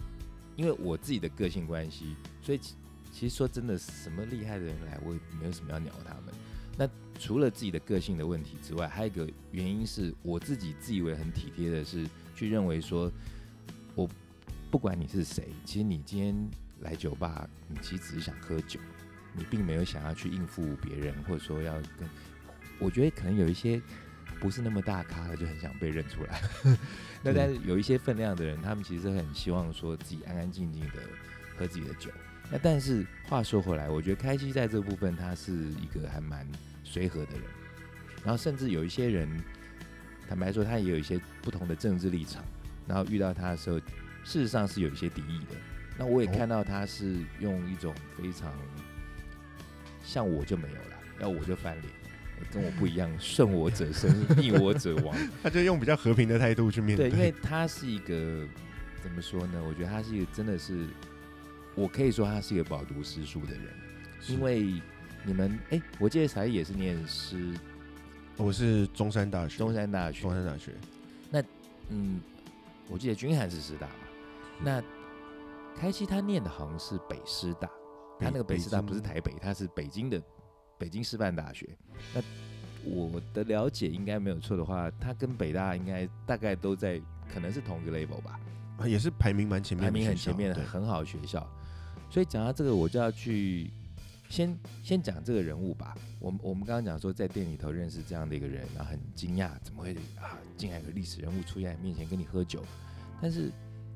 [0.56, 2.74] 因为我自己的个性关系，所以其
[3.10, 6.34] 其实说真的，什么厉害的人来，我也没有什么要鸟他们。
[6.76, 13.10] 那除了自己的个性的问题之外，还有一个原因是我自己自以为很体贴的是，去认为说，
[13.94, 14.08] 我
[14.70, 16.48] 不管你是谁，其实你今天
[16.80, 18.78] 来酒吧，你其实只是想喝酒，
[19.32, 22.06] 你并没有想要去应付别人，或者说要跟，
[22.78, 23.80] 我觉得可能有一些
[24.38, 26.42] 不是那么大咖的，就很想被认出来。
[27.22, 31.00] 那但是有一些分量的人，他们其实很希望说自己安安静静的
[31.56, 32.10] 喝自己的酒。
[32.50, 36.46] 那但是话说回来，我觉得开西在这部分他是一个还蛮
[36.84, 37.42] 随和的人，
[38.24, 39.28] 然后甚至有一些人，
[40.28, 42.44] 坦白说他也有一些不同的政治立场，
[42.86, 45.56] 然后遇到他的时候，事实上是有一些敌意的。
[45.98, 48.52] 那我也哦看到他是用一种非常
[50.04, 51.92] 像我就没有了，要我就翻脸，
[52.52, 55.16] 跟我不一样，顺我者生，逆我者亡。
[55.42, 58.46] 他就用比较和平的态度去面对，对，因为他是一个
[59.02, 59.60] 怎么说呢？
[59.66, 60.86] 我觉得他是一个真的是，
[61.76, 63.62] 我可以说他是一个饱读诗书的人，
[64.28, 64.80] 因为
[65.24, 67.54] 你们哎，我记得才艺也是念诗。
[68.38, 70.22] 我是中山大学，中山大学。
[70.22, 70.72] 中，山大学，
[71.30, 71.42] 那
[71.90, 72.18] 嗯，
[72.88, 73.94] 我记得君涵是师大嘛，
[74.62, 74.82] 那
[75.78, 77.68] 开西他念的好像是北师大，
[78.18, 80.22] 他那个北师大不是台北，他是北京的
[80.78, 81.68] 北京师范大学。
[82.14, 82.22] 那
[82.84, 86.98] 我的了解应该没有错的话，他跟北大应该大概都在
[87.32, 88.40] 可能是同一个 level 吧。
[88.78, 90.64] 啊也是排名蛮前面排的学校，名很前面的对。
[90.64, 91.46] 很好的学校。
[92.10, 93.70] 所以讲到这个，我就要去
[94.28, 95.96] 先先讲这个人物吧。
[96.18, 102.64] 我们我们刚刚讲说，在店里头认识这样的一个人，然后很惊讶，怎么会啊，竟然有个历史人物出现在你面前跟你喝酒？
[103.20, 103.50] 但是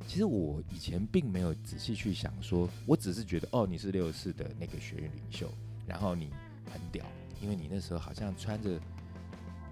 [0.06, 5.52] 其实我以前并没有仔细去想说，我只是觉得哦，你是六四的那个学院领袖，
[5.86, 6.30] 然后你
[6.72, 7.04] 很屌，
[7.40, 8.78] 因为你那时候好像穿着。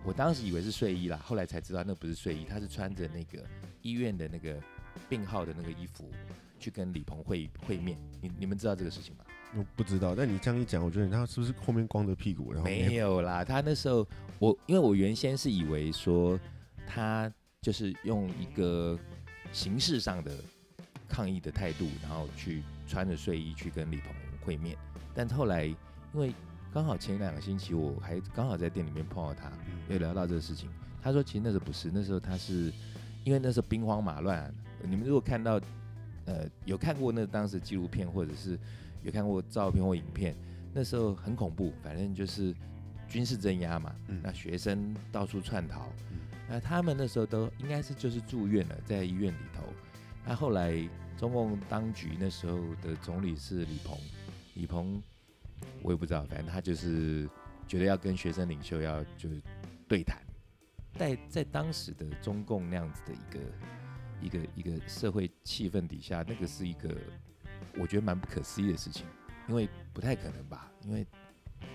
[0.05, 3.45] 我当时以为是睡衣啦，后来才知道那不是睡衣，他是穿着那个
[3.83, 4.57] 医院的那个
[5.09, 6.09] 病号的那个衣服
[6.59, 7.99] 去跟李鹏会会面。
[8.21, 9.25] 你你们知道这个事情吗？
[9.57, 14.07] 我不知道，但你这样一讲，我觉得他是不是后面光着屁股，然后没有啦，他那时候
[14.39, 16.39] 我因为我原先是以为说
[16.87, 18.99] 他就是用一个
[19.51, 20.37] 形式上的
[21.09, 24.13] 抗议的态度，然后去穿着睡衣去跟李鹏
[24.45, 24.77] 会面，
[25.15, 25.77] 但后来因
[26.21, 26.35] 为
[26.75, 30.69] 刚好前两个星期我还刚好在店里面碰到他，嗯有聊到这个事情，
[31.03, 32.71] 他说其实那时候不是，那时候他是
[33.25, 35.59] 因为那时候兵荒马乱，你们如果看到
[36.29, 38.59] 呃有看过那当时纪录片或者是
[39.03, 40.37] 有看过照片或影片，
[40.75, 42.55] 那时候很恐怖，反正就是
[43.09, 44.21] 军事镇压嘛，嗯。
[44.23, 46.19] 那学生到处窜逃，嗯。
[46.47, 49.63] 那他们那时候都应该是就是住院了，在医院里头。
[50.27, 50.77] 那后来
[51.17, 53.99] 中共当局那时候的总理是李鹏，
[54.55, 55.03] 李鹏
[55.83, 57.27] 我也不知道，反正他就是
[57.67, 59.41] 觉得要跟学生领袖要就是
[59.89, 60.21] 对谈，
[60.99, 63.41] 在在当时的中共那样子的一个
[64.21, 66.97] 一个一个社会气氛底下，那个是一个
[67.79, 69.07] 我觉得蛮不可思议的事情，
[69.49, 70.71] 因为不太可能吧？
[70.85, 71.07] 因为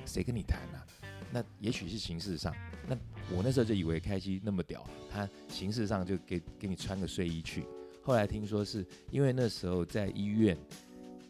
[0.05, 0.85] 谁跟你谈啊？
[1.31, 2.53] 那也许是形式上，
[2.87, 2.95] 那
[3.35, 7.65] 我那时候就以为开西那么屌，他形式上就给给你穿个睡衣去。
[8.03, 10.57] 后来听说是因为那时候在医院，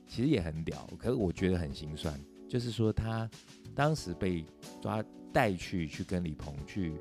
[0.07, 3.29] 其实也很屌，可是我觉得很心酸，就是说他
[3.73, 4.45] 当时被
[4.81, 6.93] 抓带去去跟李鹏去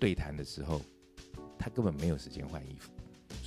[0.00, 0.80] 对谈的时候，
[1.58, 2.90] 他根本没有时间换衣服，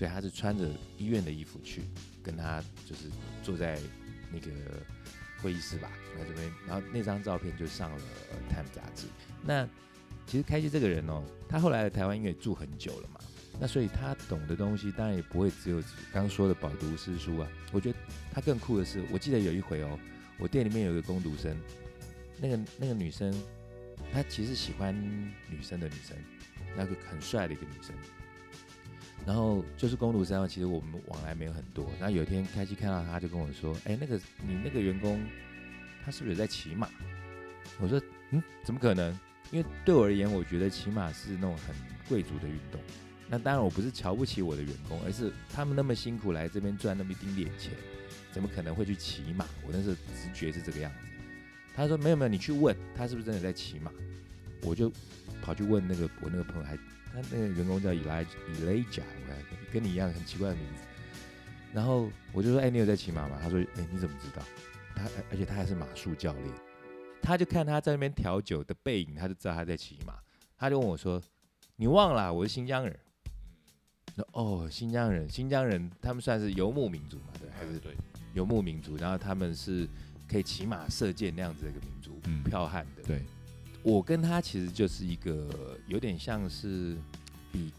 [0.02, 1.84] 所以他是穿着医院的衣服去
[2.24, 3.04] 跟他就是
[3.44, 3.80] 坐在
[4.34, 4.50] 那个
[5.44, 7.98] 会议室吧，在这边，然后那张照片就上了
[8.32, 9.06] 呃 Time 杂志。
[9.44, 9.64] 那
[10.26, 13.20] 其实开心这个人哦，他后来在台湾因为住很久了嘛，
[13.60, 15.80] 那所以他懂的东西当然也不会只有
[16.12, 17.48] 刚说的饱读诗书啊。
[17.72, 18.00] 我觉得
[18.34, 20.00] 他更酷的是，我记得有一回哦，
[20.40, 21.56] 我店里面有个工读生，
[22.40, 23.32] 那个那个女生，
[24.12, 25.00] 她其实喜欢
[25.48, 26.18] 女生的女生，
[26.76, 27.96] 那个很帅的一个女生。
[29.26, 31.90] 然后就是工读生，其实我们往来没有很多。
[32.00, 35.24] 然后有一天开机看到他，就跟我说：“哎，那个你那个员工，
[36.04, 36.90] 他是不是有在骑马？”
[37.80, 39.18] 我说：“嗯，怎么可能？
[39.52, 41.76] 因为对我而言，我觉得骑马是那种很
[42.10, 42.82] 贵族的运动。
[43.30, 47.72] 那当然，我不是瞧不起我的员工，而是他们那么辛苦来这边赚那么一丁点钱，
[48.32, 49.46] 怎么可能会去骑马？
[49.66, 50.98] 我那时候直觉是这个样子。”
[51.76, 53.92] 他说：“没有没有，你去问他是不是真的在骑马。”
[54.64, 54.92] 我就
[55.42, 56.76] 跑去问那个我那个朋友还。
[57.14, 59.38] 他那个员工叫伊莱伊雷贾，我看
[59.72, 60.82] 跟你一样很奇怪的名字。
[61.74, 64.44] 然后我就说：“哎，你有在骑马吗？”他说：“哎，你怎么知道？”
[64.96, 66.48] 他而且他还是马术教练。
[67.22, 70.16] 他就看他在那边调酒的背影，他就知道他在骑马。
[70.58, 71.22] 他就问我说
[71.78, 72.98] ：“你忘了我是新疆人？”
[74.16, 77.28] 说：“哦，新疆人，新疆人他们算是游牧民族嘛？
[77.40, 77.96] 对，还是对
[78.34, 78.98] 游牧民族？
[78.98, 79.88] 然后他们是
[80.28, 83.04] 可以骑马射箭那样子的一个民族，嗯剽悍的。
[83.04, 83.24] 对，
[83.84, 85.48] 我跟他其实就是一个
[85.88, 86.96] 有点像是
[87.52, 87.74] 比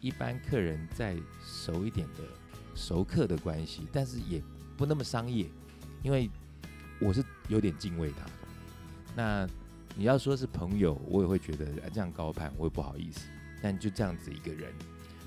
[0.00, 2.24] 一般客人再熟一点的
[2.74, 4.42] 熟客的关系，但是也
[4.76, 5.46] 不那么商业，
[6.02, 6.28] 因为
[7.00, 8.32] 我是有点敬畏他的。
[9.16, 9.48] 那
[9.96, 13.20] 你要说是朋友，我也会觉得这样高攀，我也不好意思。
[13.62, 14.72] 但就这样子一个人，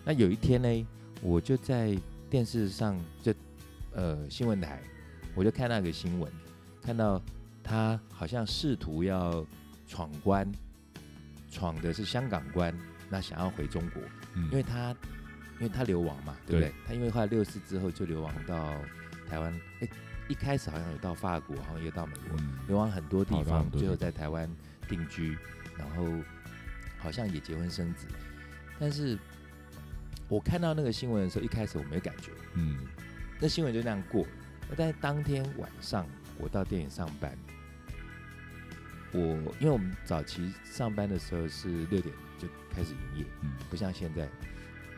[0.05, 0.87] 那有一天呢，
[1.21, 1.97] 我就在
[2.29, 3.33] 电视上就
[3.93, 4.83] 呃新闻台，
[5.33, 6.31] 我就看那个新闻，
[6.81, 7.19] 看到
[7.63, 9.43] 他好像试图要
[9.87, 10.49] 闯关，
[11.49, 12.73] 闯的是香港关，
[13.09, 14.01] 那想要回中国，
[14.35, 14.95] 嗯因为他
[15.59, 16.69] 因为他流亡嘛，对不对？
[16.69, 18.75] 对他因为后来六四之后就流亡到
[19.27, 19.87] 台湾，哎，
[20.27, 24.49] 一开始好像有到法国，好像也到美国，嗯流亡很多地方最后在台湾
[24.87, 25.37] 定居，
[25.77, 26.05] 然后
[26.99, 28.05] 好像也结婚生子。
[28.79, 29.17] 但是
[30.27, 32.77] 我看到那个新闻的时候，一开始我没感觉，嗯
[33.39, 34.25] 那新闻就那样过。
[34.69, 36.05] 那在当天晚上，
[36.37, 37.37] 我到电影上班，
[39.11, 39.19] 我
[39.59, 44.27] 因为我们早期上班的时候是六点就开始营业，嗯不像现在，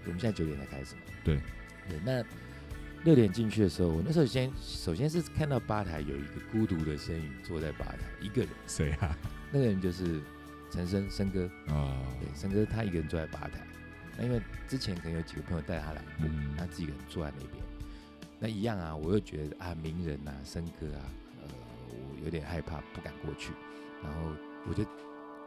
[0.05, 1.01] 我们现在九点才开始嘛。
[1.23, 1.39] 对
[1.87, 2.23] 对，那
[3.03, 9.17] 六点进去的时候，我那时候先首先是看到吧台有一个孤独的身影坐在吧台，一个人，谁啊？
[9.51, 10.21] 那个人就是
[10.69, 13.65] 陈生生哥，啊，对，生哥他一个人坐在吧台。
[14.17, 17.63] 那因为之前可能有几个朋友带他来过，嗯他自己一个人坐在那边。
[18.39, 21.01] 那一样啊，我又觉得啊，名人啊，升哥啊，
[21.41, 21.47] 呃，
[21.89, 23.53] 我有点害怕，不敢过去。
[24.03, 24.31] 然后
[24.67, 24.83] 我就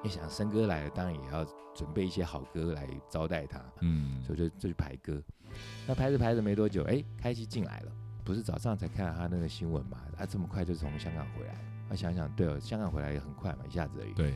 [0.02, 3.60] 也想，森哥来了，当然也要准备一些好歌来招待他。
[3.80, 5.22] 嗯所以就就去排歌。
[5.86, 7.92] 那排着排着没多久，哎，开机进来了。
[8.24, 9.98] 不是早上才看到他那个新闻嘛？
[10.16, 11.54] 啊，这么快就从香港回来。
[11.88, 14.12] 他想想，对哦，香港回来也很快嘛，一下子而已。
[14.14, 14.30] 对，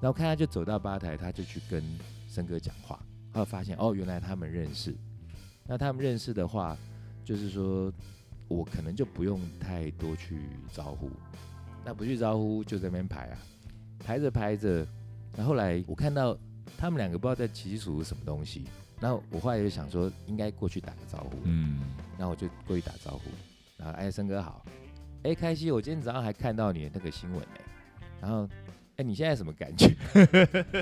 [0.00, 1.82] 然后看他就走到吧台，他就去跟
[2.26, 2.98] 森哥讲话，
[3.32, 4.96] 后来发现哦，原来他们认识。
[5.66, 6.76] 那他们认识的话，
[7.24, 7.92] 就是说
[8.48, 11.10] 我可能就不用太多去招呼，
[11.84, 13.38] 那不去招呼就在那边排啊，
[13.98, 14.86] 排着排着，
[15.36, 16.36] 然后后来我看到
[16.76, 18.64] 他们两个不知道在起数什么东西，
[19.00, 21.80] 然后我后来就想说应该过去打个招呼，嗯。
[22.18, 23.24] 然后我就过去打招呼，
[23.76, 24.64] 然后哎，森哥好，
[25.22, 27.58] 哎，开心，我今天早上还看到你的那个新闻呢，
[28.22, 28.48] 然后
[28.96, 29.94] 哎，你现在什么感觉？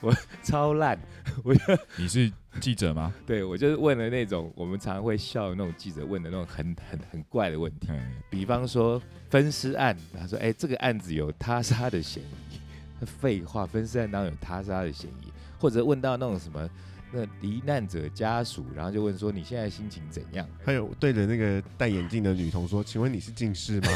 [0.00, 0.98] 我超烂，
[1.42, 1.54] 我
[1.98, 3.12] 你是记者吗？
[3.26, 16.68] 对我就是问了那种我们常常会笑的那种记者问的那种很很很怪的问题，哎，比方说分尸案，他说哎，这个案子有他杀的嫌疑，废话，分尸案当然有他杀的嫌疑，或者问到那种什么。
[17.14, 23.88] 那罹难者家属，然后就问说：“你现在心情怎样？”还有对着那个戴眼镜的女童说：“请问你是近视吗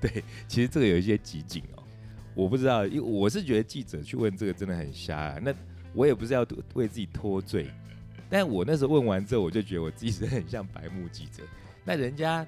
[0.00, 1.82] 对，其实这个有一些集锦哦，
[2.34, 5.38] 我不知道，因为我是觉得记者去问这个真的很瞎、啊。
[5.42, 5.54] 那
[5.92, 7.70] 我也不是要为自己脱罪，
[8.28, 11.42] 但我那时候问完之后，我就觉得我自己是很像白目记者。
[11.84, 12.46] 那人家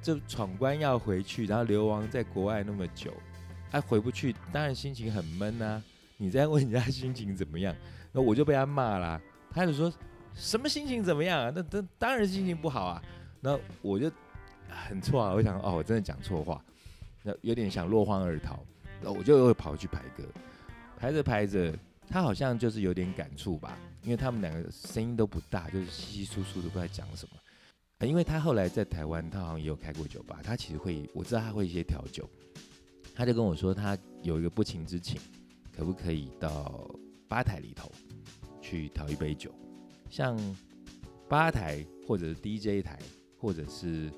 [0.00, 3.12] 就闯关要回去，然后流亡在国外那么久，
[3.70, 5.82] 他、回不去，当然心情很闷啊。
[6.16, 7.74] 你在问人家心情怎么样，
[8.12, 9.20] 那我就被他骂啦。
[9.50, 9.92] 他就说
[10.34, 11.52] 什么心情怎么样啊？
[11.54, 13.02] 那那当然心情不好啊。
[13.40, 14.10] 那我就
[14.68, 16.64] 很错啊，我想哦，我真的讲错话，
[17.22, 18.58] 那有点想落荒而逃。
[19.02, 20.24] 那我就又跑去排歌，
[20.96, 21.72] 排着排着，
[22.08, 27.36] 他好像就是有点感触吧，因为他们两个声音都不大，就是稀稀疏疏的，不知道在讲什么。
[27.98, 32.28] 呃因为他后来在台湾，他好像也有开过酒吧，他其实会，我知道他会一些调酒，
[33.14, 35.20] 他就跟我说他有一个不情之请，
[35.76, 36.88] 可不可以到
[37.28, 37.90] 吧台里头
[38.60, 39.52] 去调一杯酒，
[40.08, 40.36] 像
[41.28, 42.98] 吧台或者是 DJ 台，
[43.36, 44.10] 或者是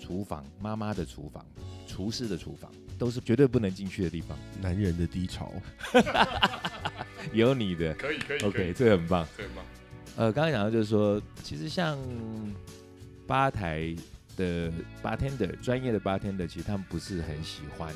[0.00, 1.44] 厨房妈妈的厨房、
[1.86, 4.36] 厨师的厨房，都是绝对不能进去的地方。
[4.60, 5.52] 男人的低潮，
[7.32, 9.26] 有你的可以可以，OK，这个很棒。
[9.36, 9.64] 很棒？
[10.16, 11.98] 呃，刚刚讲到就是说，其实像
[13.26, 13.94] 吧台
[14.36, 17.94] 的 bartender，专业的 bartender，其实他们不是很喜欢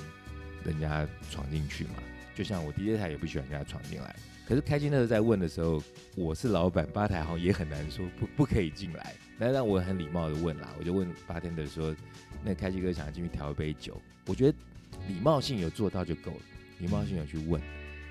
[0.65, 1.95] 人家闯进去嘛。
[2.35, 4.15] 就像我 DJ 台也不喜欢人家闯进来。
[4.47, 5.83] 可是开心那时候在问的时候，
[6.17, 9.15] 我是老板，吧台好像也很难说不不可以进来。
[9.39, 11.95] 那让我很礼貌的问啦，我就问 bartender 说，
[12.45, 14.59] 那开心哥想要进去调一杯酒，我觉得
[15.09, 16.41] 礼貌性有做到就够了，
[16.79, 17.61] 礼貌性有去问，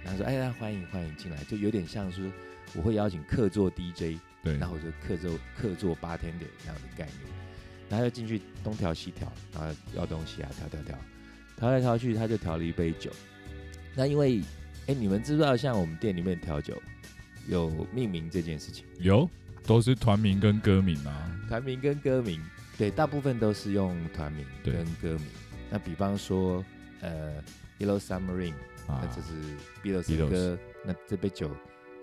[0.04, 2.30] 然后说，哎呀，欢迎欢迎进来，就有点像是
[2.76, 4.19] 我会邀请客座 DJ。
[4.43, 7.17] 对，然后我就客座客座八天的那样的概念，
[7.88, 10.98] 然后就进去东调西调，然后要东西啊调调调，
[11.56, 13.10] 调来调去，他就调了一杯酒。
[13.96, 14.41] 那因为，
[14.88, 16.82] 哎，你们知不知道像我们店里面调酒
[17.48, 18.86] 有命名这件事情？
[19.00, 19.30] 有
[19.65, 21.39] 都是团名跟歌名啊。
[21.48, 22.41] 团名跟歌名，
[22.78, 25.28] 对，大部分都是用团名跟歌名。
[25.69, 26.63] 那比方说，
[27.02, 27.41] 呃
[27.80, 28.54] ，Yellow Submarine，
[28.88, 31.50] 那啊这是 Beatles 歌，那这杯酒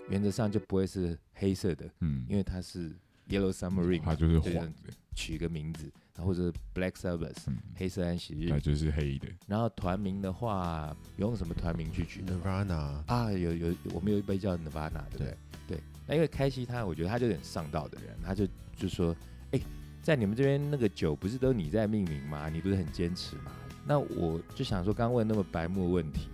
[0.09, 2.91] 原则上就不会是黑色的，嗯，因为它是
[3.29, 4.73] Yellow Submarine，它就是对黄的，
[5.15, 8.49] 取个名字，或者是 Black Sabbath 嗯，黑色安息日。
[8.49, 9.27] 那就是黑的。
[9.47, 13.31] 然后团名的话，有用什么团名去取 Nirvana，啊？
[13.31, 15.37] 有有，我们有一杯叫 Nirvana，对不对？
[15.67, 15.79] 对。
[16.07, 19.15] 那因为开西他，我觉得他就有点上道的人，他就就说，
[19.51, 19.59] 哎，
[20.01, 22.49] 在你们这边那个酒不是都你在命名吗？
[22.49, 23.51] 你不是很坚持吗？
[23.85, 26.27] 那我就想说，刚问那么白目的问题，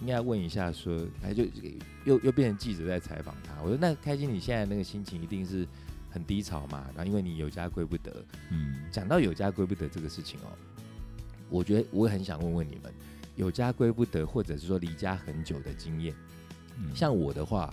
[0.00, 1.44] 应该问一下说，哎，就
[2.04, 3.60] 又又变成记者在采访他。
[3.62, 5.66] 我说，那开心，你现在那个心情一定是
[6.12, 6.86] 很低潮嘛？
[6.94, 10.52] 然后因为你有家归不得，嗯，讲到有家归不得这个事情哦，
[11.48, 12.92] 我觉得我也很想问问你们，
[13.36, 16.14] 有家归不得，或者是说离家很久的经验。
[16.78, 17.72] 嗯像我的话，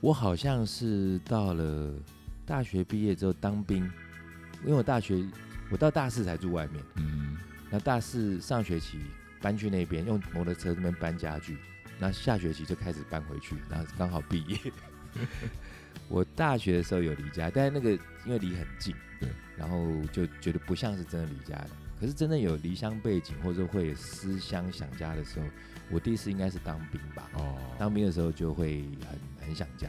[0.00, 1.94] 我好像是到了
[2.44, 3.84] 大学毕业之后当兵，
[4.64, 5.24] 因为我大学
[5.70, 7.36] 我到大四才住外面，嗯
[7.70, 8.98] 那大四上学期
[9.40, 11.58] 搬去那边，用摩托车那边搬家具，
[11.98, 14.58] 那下学期就开始搬回去，然后刚好毕业。
[16.08, 17.90] 我大学的时候有离家，但是那个
[18.26, 21.70] 因为离很近，对，然后就觉得不像是真的离家的。
[22.00, 25.46] 可是真的有离乡背景或者会有思乡想家的时候，
[25.88, 27.30] 我第一次应该是当兵吧。
[27.34, 29.88] 哦，当兵的时候就会很很想家。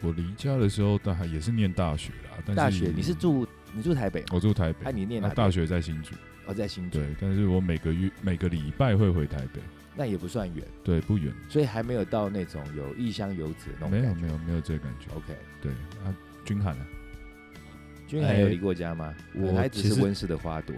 [0.00, 2.42] 我离家的时候，但还也是念大学啦。
[2.46, 4.24] 但是大学你是住你住台北？
[4.32, 6.14] 我住台北，啊，你念哪大学在新竹，
[6.46, 9.60] 哦，在新竹，对，但是我每个月每个礼拜会回台北，
[9.96, 15.72] 那也不算远，对，不远，所以还没有到那种有异乡游子的那种没有感觉没有没有这个感觉，OK，对
[16.04, 16.86] 啊，君涵啊，
[18.06, 19.14] 君涵有离过家吗？
[19.34, 20.76] 我还只其实是温室的花朵。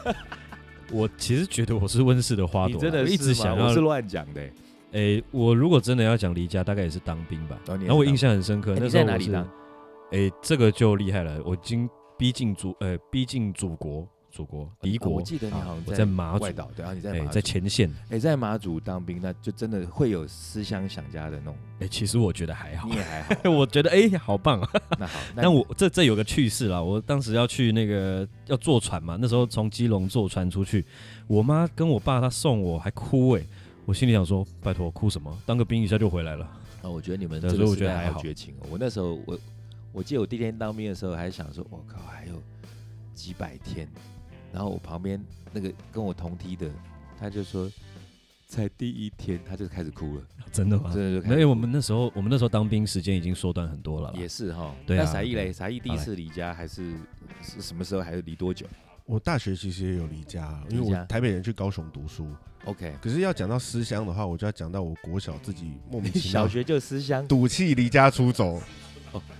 [0.90, 3.80] 我其实觉得我是温室的花朵啊，你真的一直想要我是。
[3.80, 4.52] 乱讲的欸。
[4.92, 7.56] 诶，我如果真的要讲离家，大概也是当兵吧。
[7.66, 9.48] 然后我印象很深刻，那时候我是在哪里当？
[10.10, 15.08] 诶，这个就厉害了，我已经逼近祖，呃，逼近祖国，祖国敌国。
[15.10, 17.90] 哦我记得你啊好像我在马祖对啊，你在诶，马祖在前线。
[18.10, 21.56] 哎，在马祖当兵，那就真的会有思乡想家的那种。
[21.80, 24.70] 诶，其实我觉得还好你，也还好， 我觉得哎，好棒啊。
[24.98, 30.84] 那好， 那但我这这有个趣事啦，我当时要去那个要坐船嘛，那时候从基隆坐船出去，
[31.26, 33.42] 我妈跟我爸他送我还哭哎，
[33.86, 36.44] 我心里想说，拜托哭什么，当个兵一下就回来了。
[36.82, 38.66] 啊，我觉得你们所以我觉得还好绝情哦。
[38.70, 39.38] 我那时候我
[39.92, 42.40] 我记得我第一天当兵的时候，还想说，我靠，还有
[43.14, 43.88] 几百天。
[44.52, 45.20] 然后我旁边
[45.52, 46.70] 那个跟我同梯的，
[47.18, 47.70] 他就说，
[48.48, 50.90] 才第一天他就开始哭了，真的吗？
[50.92, 54.18] 真的就开始没有，我哭们那时候我们那时候当兵时间已经缩短很多了啦。
[54.18, 54.74] 也是哈。
[54.86, 56.92] 对啊那才艺嘞，才艺第一次离家还是
[57.42, 58.02] 是什么时候？
[58.02, 58.66] 还是离多久
[59.06, 62.28] 我大学其实也有离家，因为离家我台北人去高雄读书。
[62.64, 68.60] ？OK，可是要讲到思乡的话，我就要讲到我国小自己莫名其妙 小学就思乡，赌气离家出走，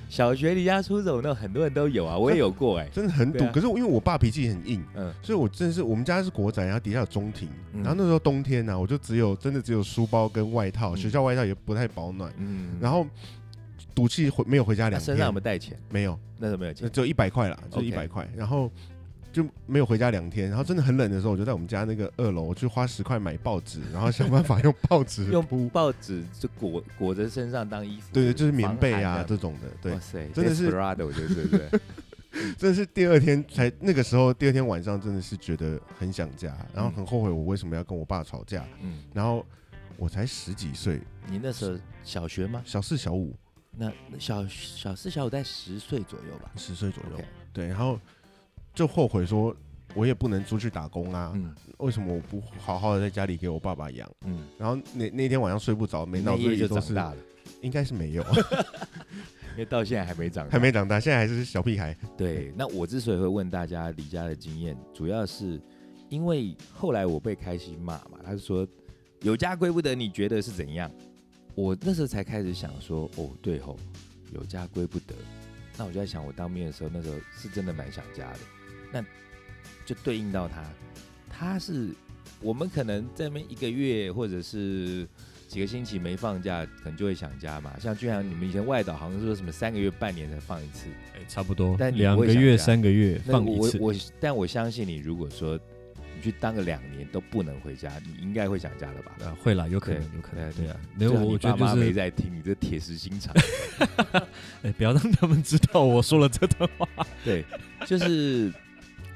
[0.08, 2.88] 小学离家出走，那很多人都有啊，我也有过哎。
[2.92, 3.44] 真的很堵。
[3.44, 13.06] 啊可是我因为我爸脾气很硬，嗯，所以我真的是我们家是国宅，然后底下有中庭，嗯然后那时候冬天呢、我就只有真的只有书包跟外套，嗯学校外套也不太保暖，嗯，然后
[13.94, 15.78] 赌气回没有回家两天身上有，没有带钱？
[15.90, 16.90] 没有，那时候没有钱。
[16.90, 18.70] 只有一百块啦，就 OK 一百块，然后
[19.32, 31.70] 就没有回家两天，然后真的很冷的时候，我就在我们家那个二楼，我去花十块买报纸，然后想办法用报纸 用，报纸就裹裹着身上当衣服，对对，就是棉被啊这种的，对哇，塞，真的是 Desperado，就是对不对？
[32.56, 39.44] 真的是第二天才那个时候，第二天晚上真的是觉得很想家，然后很后悔我为什么要跟我爸吵架，嗯，然后
[39.96, 42.62] 我才十几岁，你那时候小学吗？
[42.64, 43.34] 小四小五，
[43.76, 46.52] 那那小小四小五在十岁左右吧。
[46.56, 47.24] 十岁左右。
[47.52, 47.98] 对，然后
[48.80, 49.54] 就后悔说，
[49.92, 54.10] 我也不能出去打工啊，嗯为什么我不好好的在家里给我爸爸养？
[54.24, 57.16] 嗯然后那那天晚上睡不着，没脑那夜就子里都是，长大了，
[57.60, 58.24] 应该是没有，
[59.52, 61.94] 因为到现在还没长大，还没长大，现在还是小屁孩。
[62.16, 65.60] 对，那我之所以会问大家离家的经验，主要是
[66.08, 68.66] 因为后来我被开心骂嘛，他就说
[69.20, 70.90] 有家归不得，你觉得是怎样？
[71.54, 73.76] 我那时候才开始想说，哦，对吼，
[74.32, 75.14] 有家归不得。
[75.76, 78.38] 那我就在想，我当兵的时候，那时候是真的蛮想家的。
[78.92, 79.04] 那
[79.84, 80.64] 就对应到他，
[81.28, 81.88] 他是
[82.40, 85.06] 我们可能在那边一个月或者是
[85.48, 87.72] 几个星期没放假，可能就会想家嘛。
[87.80, 93.78] 像就像你们以前外岛好像说什么三个月、半年才放一次，哎，差不多，但两个月、三个月那放一次。
[93.80, 95.58] 我我，但我相信你，如果说
[96.14, 99.12] 你去当个两年都不能回家，你应该会想家了吧？
[99.24, 100.76] 啊，会啦，有可能，有可能，对对啊。
[100.96, 103.34] 没有，我你爸妈觉得就是，没在听，你这铁石心肠。
[104.62, 106.86] 哎，不要让他们知道我说了这段话。
[107.24, 107.44] 对，
[107.86, 108.52] 就是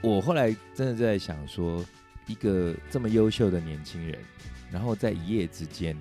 [0.05, 1.83] 我后来真的在想说，
[2.27, 4.19] 一个这么优秀的年轻人，
[4.71, 5.97] 然后在一夜之间，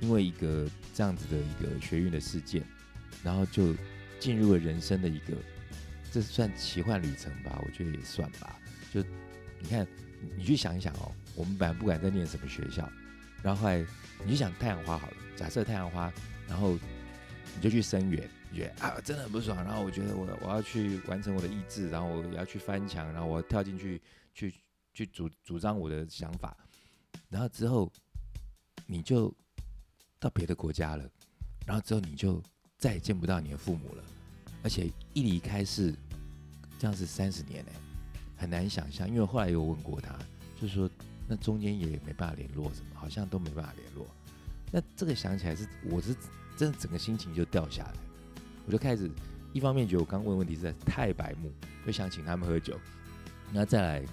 [0.00, 2.64] 因为一个这样子的一个学运的事件，
[3.22, 3.72] 然后就
[4.18, 5.36] 进入了人生的一个，
[6.10, 7.62] 这算奇幻旅程吧？
[7.64, 8.58] 我觉得也算吧。
[8.92, 9.00] 就
[9.60, 9.86] 你看，
[10.36, 12.90] 你去想一想哦，我们本来不管在念什么学校，
[13.40, 13.86] 然后后来
[14.24, 16.12] 你就想太阳花好了，假设太阳花，
[16.48, 24.00] 然后你就去声援，觉啊真的很不爽，然后我觉得我我要去完成我的意志，然后我要去翻墙，然后我跳进去
[24.32, 24.54] 去
[24.92, 26.56] 去主主张我的想法，
[27.28, 27.90] 然后之后
[28.86, 29.34] 你就
[30.18, 31.04] 到别的国家了，
[31.66, 32.42] 然后之后你就
[32.78, 34.04] 再也见不到你的父母了，
[34.62, 35.92] 而且一离开是
[36.78, 37.72] 这样是三十年哎、
[38.36, 40.16] 很难想象，因为后来有问过他，
[40.60, 40.88] 就是说
[41.26, 44.06] 那中间也没办法联络，什么好像都没办法联络。
[44.70, 46.14] 那这个想起来是，我是
[46.56, 47.94] 真的整个心情就掉下来，
[48.66, 49.10] 我就开始
[49.52, 51.52] 一方面觉得我刚问问题实在是太白目，
[51.86, 52.78] 就想请他们喝酒，
[53.52, 54.04] 那再来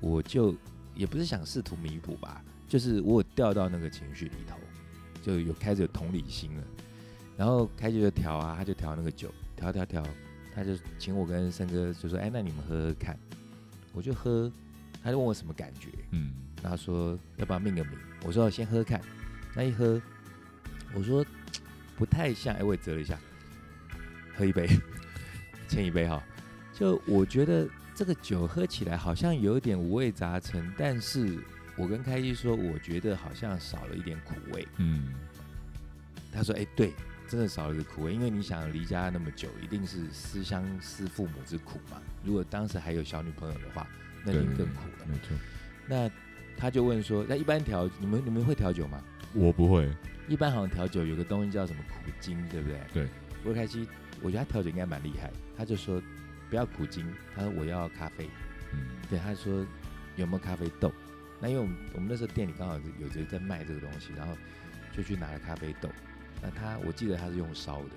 [0.00, 0.54] 我就
[0.94, 4.56] 也不是想试图弥补吧，就是我有掉到那个情绪里头，
[5.22, 6.64] 就有开始有同理心了。
[7.36, 10.04] 然后开始就调啊，他就调那个酒，调调调，
[10.54, 13.18] 他就请我跟森哥就说：“哎，那你们喝喝看。”
[13.94, 14.52] 我就喝，
[15.02, 16.32] 他就问我什么感觉，嗯，
[16.62, 17.94] 然后说要不要命个名？
[18.24, 19.00] 我说先喝看。
[19.54, 20.00] 那一喝，
[20.94, 21.24] 我说
[21.96, 23.18] 不太像，哎，我也折了一下，
[24.40, 24.66] 喝一杯，
[25.68, 26.22] 欠一杯哈。
[26.72, 31.38] 就我觉得这个酒喝起来好像有点五味杂陈，但是
[31.76, 34.66] 我跟开机说，我觉得好像少了一点苦味。
[34.78, 35.12] 嗯，
[36.32, 36.94] 他说：“哎、对，
[37.28, 42.00] 真的少了一个苦味，因为你想离家那么久，一定是思乡思父母之苦嘛。
[42.24, 43.86] 如果当时还有小女朋友的话，
[44.24, 45.06] 那对你更苦了。
[45.06, 45.36] 没错，
[45.86, 46.10] 那
[46.56, 49.02] 他就问说：那一般调你们你们会调酒吗？
[49.34, 49.86] 我不会，
[50.28, 52.80] 一般好像调酒有个东西叫什么苦精，对不对？
[52.94, 53.08] 对。
[53.42, 53.86] 我开心，
[54.22, 55.30] 我觉得他调酒应该蛮厉害。
[55.56, 56.00] 他就说
[56.48, 58.28] 不要苦精，他说我要咖啡。
[58.72, 59.66] 嗯，对，他说
[60.16, 60.92] 有没有咖啡豆？
[61.40, 64.34] 那因为我们我们那时候店里刚好有人在卖这个东西，然后
[64.92, 65.88] 就去拿了咖啡豆。
[66.42, 67.90] 那他我记得他是用烧的。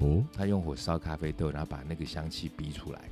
[0.00, 3.10] 哦，他用火烧咖啡豆，然后把那个香气逼出来，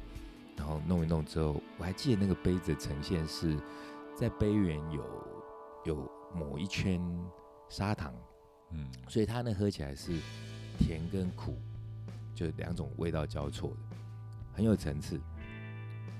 [0.56, 3.56] 然后弄一弄之后，我还记得那个杯子的呈现是
[4.16, 5.04] 在杯缘有
[5.84, 7.00] 有抹一圈
[7.68, 8.14] 砂糖，
[8.72, 10.18] 嗯，所以它那喝起来是
[10.78, 11.60] 甜跟苦，
[12.38, 13.96] 就两种味道交错的，
[14.52, 15.18] 很有层次。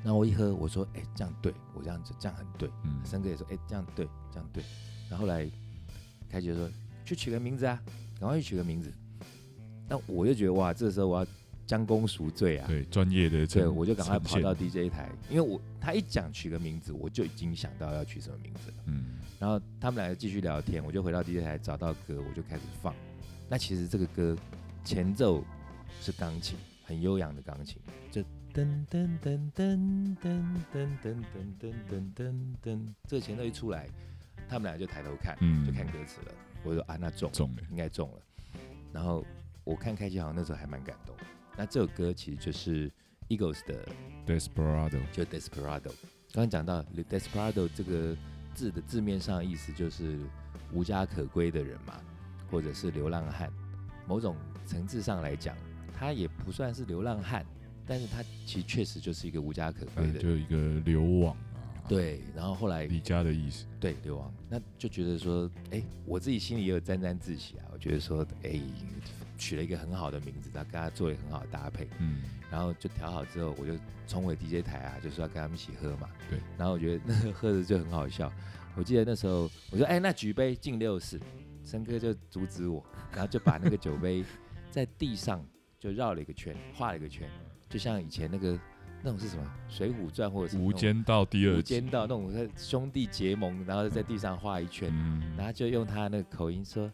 [0.03, 4.65] 那我一喝，我说：“哎、这样对我这样子这样很对。”嗯，森哥也说：“哎、这样对，这样对。”
[5.09, 5.49] 然后后来
[6.29, 6.69] 开姐就说
[7.07, 7.81] ：“去取个名字啊，
[8.19, 8.93] 赶快去取个名字。”
[9.89, 11.27] 那我就觉得哇，这时候我要
[11.67, 18.77] 将功赎罪啊，对，专业的对，呈我就赶快跑到 DJ 台，因为我他一讲取个名字，我就已经想到要取什么名字了。
[18.87, 22.93] 嗯，然后他们两个继续聊天，我就回到 DJ 台找到歌，我就开始放。
[23.49, 24.37] 那其实这个歌
[24.85, 25.43] 前奏
[26.01, 27.81] 是钢琴，很悠扬的钢琴，
[28.11, 28.23] 就
[28.53, 31.25] 噔噔噔噔噔噔噔噔
[31.61, 33.89] 噔噔噔噔，这个前奏一出来，
[34.49, 36.35] 他们俩就抬头看，嗯就看歌词了。
[36.65, 38.21] 我说啊，那中，中了，应该中了。
[38.93, 39.25] 然后
[39.65, 41.15] 我看开心好像那时候还蛮感动。
[41.57, 42.91] 那这首歌其实就是
[43.29, 43.87] Eagles 的
[44.27, 45.93] Desperado，就 Desperado。
[46.33, 48.17] 刚刚讲到 Desperado 这个
[48.55, 50.19] 字的字面上的意思就是
[50.73, 52.01] 无家可归的人嘛，
[52.51, 53.53] 或者是流浪汉。
[54.07, 54.37] 某种
[54.67, 55.57] 层次上来讲，
[55.99, 57.45] 他也不算是流浪汉，
[57.87, 60.23] 但是他其实确实就是一个无家可归嗯，的人。
[60.23, 67.65] 就一个流亡啊，，对，然后后来离家的意思，对流亡，那就觉得说，哎，我自己心里也有沾沾自喜啊。
[67.73, 68.61] 我觉得说，哎，
[69.37, 71.89] 取了一个很好的名字，他跟他做了一个很好的搭配。
[71.99, 73.73] 嗯，然后就调好之后，我就
[74.07, 76.09] 冲回 DJ 台啊，就说要跟他们一起喝嘛。
[76.31, 76.39] 对。
[76.57, 78.33] 然后我觉得 那个喝的就很好笑。
[78.77, 81.21] 我记得那时候我说：“哎，那举杯敬六四。”
[81.65, 82.83] 森哥就阻止我，
[83.13, 84.25] 然后就把那个酒杯
[84.71, 85.45] 在地上
[85.79, 87.29] 就绕了一个圈，画了一个圈，
[87.69, 88.59] 就像以前那个
[89.03, 89.43] 那种是什么
[89.75, 96.93] 《水浒传》或者是无间道第二集间，道那种在兄弟结盟，然后在地上画一圈，嗯然后就用他那个口音说：“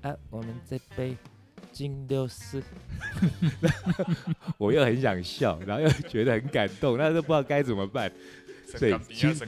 [0.00, 1.16] 啊，我们这杯
[1.70, 2.62] 金六四。
[4.56, 8.10] ”我又很想笑，然后又觉得很感动，但是不知道该怎么办。
[8.78, 9.44] 对升其实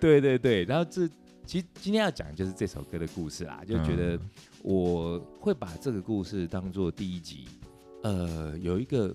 [0.00, 1.08] 对对对，然后这
[1.46, 4.30] 其实今天要讲就是这首歌的故事啦，就觉得嗯
[4.64, 7.46] 我会把这个故事当做第一集。
[8.02, 9.14] 呃，有一个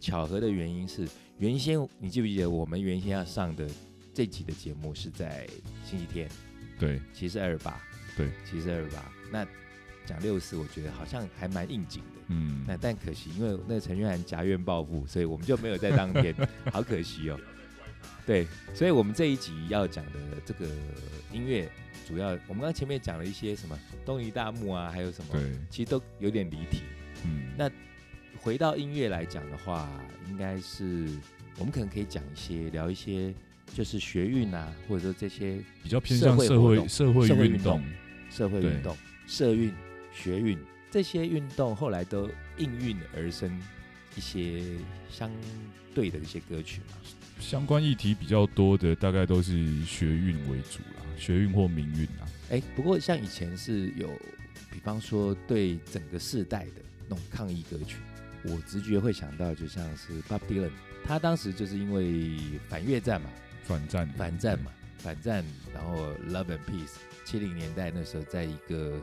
[0.00, 1.06] 巧合的原因是，
[1.38, 3.68] 原先你记不记得我们原先要上的
[4.14, 5.46] 这集的节目是在
[5.84, 6.28] 星期天，
[6.78, 7.80] 对其实二八，
[8.16, 9.12] 对，其实二八。
[9.30, 9.46] 那
[10.06, 12.20] 讲六四，我觉得好像还蛮应景的。
[12.28, 16.34] 嗯，那但可惜，因为那个陈俊涵夹院报复，所以我们就没有在当天，
[16.72, 17.38] 好可惜哦。
[18.24, 20.12] 对，所以我们这一集要讲的
[20.44, 20.66] 这个
[21.32, 21.68] 音乐，
[22.06, 26.82] 主要我们刚刚前面讲了一些什么东夷大木啊，还有什么，对，其实都有点离题。
[27.24, 27.68] 嗯，那
[28.46, 29.90] 回到音乐来讲的话，
[30.28, 31.08] 应该是
[31.58, 33.34] 我们可能可以讲一些聊一些，
[33.74, 37.84] 就是学运啊，或者说这些比较偏向社社会社会运运动动，
[38.30, 39.74] 社会运动、社运、
[40.14, 40.56] 学运
[40.92, 43.50] 这些运动，后来都应运而生
[44.14, 44.62] 一些
[45.10, 45.28] 相
[45.92, 46.96] 对的一些歌曲嘛。
[47.40, 52.28] 相关议题比较多的，大概都是学运为主啦，学运或民运啦。
[52.50, 54.08] 哎，不过像以前是有，
[54.70, 56.74] 比方说对整个世代的
[57.08, 57.96] 那种抗议歌曲，
[58.48, 60.70] 我直觉会想到，就像是 Bob Dylan，
[61.04, 62.36] 他当时就是因为
[62.68, 63.30] 反越战嘛，
[63.64, 65.44] 反战，反战嘛，反战，
[65.74, 69.00] 然后 Love and Peace，七零年代那时候，在一个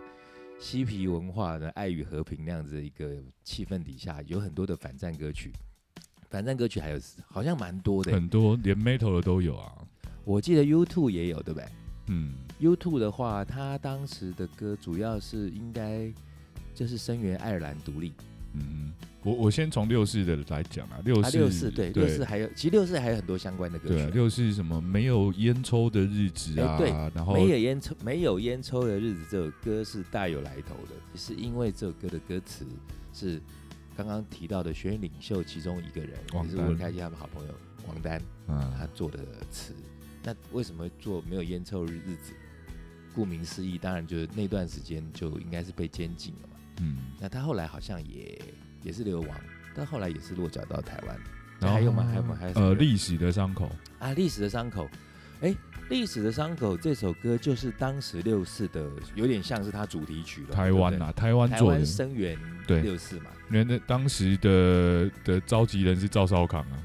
[0.60, 5.52] 嬉皮文化的爱与和平那样子的一个气氛底下，有很多的反战歌曲。
[6.30, 9.72] 反战歌曲还有好像蛮多的，很多连 metal 的都有啊。
[10.24, 11.70] 我记得 U2 也有，对不对
[12.08, 16.12] 嗯，？U2 的话，他当时的歌主要是应该
[16.74, 18.14] 就是声援爱尔兰独立。
[18.54, 18.94] 嗯，
[19.24, 24.12] 我我先从六四的来讲啊，六啊，四六四对六四还有，其实六四还有很多相关的歌对啊，曲。
[24.12, 32.66] 六四什么没有烟抽的日子啊，哎对然后没有烟抽，没有烟抽的日子，这首歌是大有来头的，是因为这首歌的歌词
[33.14, 33.42] 是
[33.96, 37.54] 刚刚提到的学院领袖其中一个人，也是文开心他们好朋友
[37.88, 39.20] 王丹嗯他嗯，做的
[39.50, 39.74] 词。
[40.24, 42.34] 那为什么做没有烟抽的日子？
[43.16, 46.58] 顾名思义，当然就是那段时间就应该是被监禁了嘛。
[46.82, 48.42] 嗯，那他后来好像也
[48.84, 49.30] 也是流亡，
[49.74, 51.18] 但后来也是落脚到台湾。
[51.60, 52.06] 然后还有吗？
[52.10, 52.38] 还有吗？
[52.40, 54.90] 还有呃，历史的伤口，啊，历史的伤口，
[55.42, 55.56] 哎，
[55.90, 60.54] 历史的伤口这首歌就是当时六四的，有点像是它主题曲了。
[60.54, 63.28] 台湾啊，台湾对，台湾做的，声援对六四嘛。
[63.50, 66.76] 因为那当时的的召集人是赵少康啊。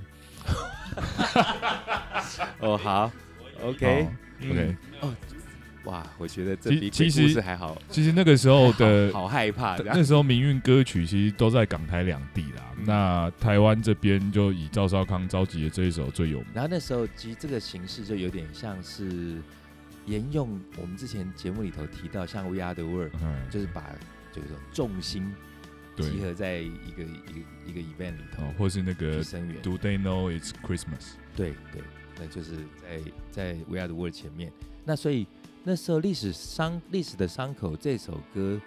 [2.60, 3.10] 哦，好
[3.62, 4.76] ，OK，好嗯 OK，
[5.88, 12.64] 哇，我觉得这其比鬼其实还好，其实那个时候 的好好害怕那时候民运歌曲其实都在港台两地啦。
[12.76, 16.46] 嗯那台湾这边就以赵少康召集的这一首最有名。
[16.54, 19.42] 然后那时候其实这个形式就有点像是
[20.06, 23.82] 沿用我们之前节目里头提到，像 We Are the World，嗯，就是把
[24.32, 25.34] 就是说重心
[25.96, 29.22] 对集合在一个一个一个 event 里头哦，或是那个。
[29.62, 31.14] Do they know it's Christmas？
[31.34, 31.82] 对对，
[32.20, 33.00] 那就是在
[33.32, 34.52] 在 We Are the World 前面。
[34.84, 35.26] 那所以
[35.68, 38.58] 那时候历史伤历史的伤口这首歌，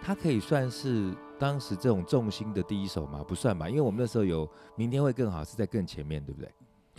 [0.00, 3.20] 它可以算是当时这种重心的第一首吗？
[3.26, 6.48] 不算吧，因为我们那时候有明天会更好是在更前面，对不对？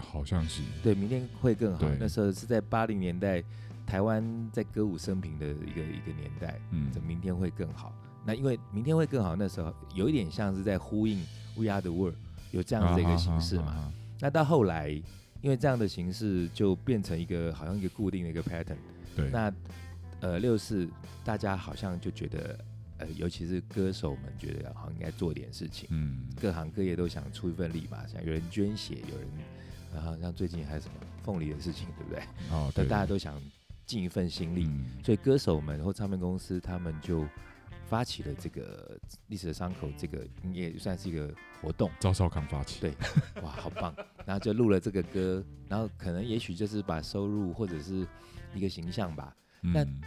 [0.02, 0.62] 好像是。
[0.84, 1.88] 对，明天会更好。
[1.98, 3.41] 那时候是在八零年代，
[3.86, 7.93] 台湾在歌舞升平的一个一个年代，嗯这明天会更好。
[8.26, 11.26] 那因为明天会更好，那时候有一点像是在呼应
[11.56, 12.18] We Are the World
[12.52, 13.68] 有这样子的一个形式嘛。
[13.68, 15.02] 啊啊啊啊那到后来，
[15.41, 18.77] 因为这样的形式就变成一个好像一个固定的一个 pattern。
[19.15, 19.53] 对，那
[20.19, 20.88] 呃六四
[21.23, 22.59] 大家好像就觉得，
[22.97, 29.27] 呃，尤其是歌手们觉得好像应该做点事情，嗯，各行各业都想出一份力嘛，像有人捐血，有人，
[29.93, 32.23] 然后像最近还有什么凤梨的事情，对不对？
[32.51, 33.41] 哦，对，对，大家都想
[33.85, 37.25] 尽一份心力，嗯所以歌手们或唱片公司他们就
[37.89, 41.89] 发起了这个历史的伤口这个也算是一个活动。
[41.99, 42.81] 赵少康发起。
[42.81, 42.93] 对
[43.41, 43.93] 哇，好棒！
[44.25, 48.05] 然后就录了这个歌，然后可能也许就是把收入或者是
[48.53, 49.35] 一个形象吧。
[49.61, 50.01] 那嗯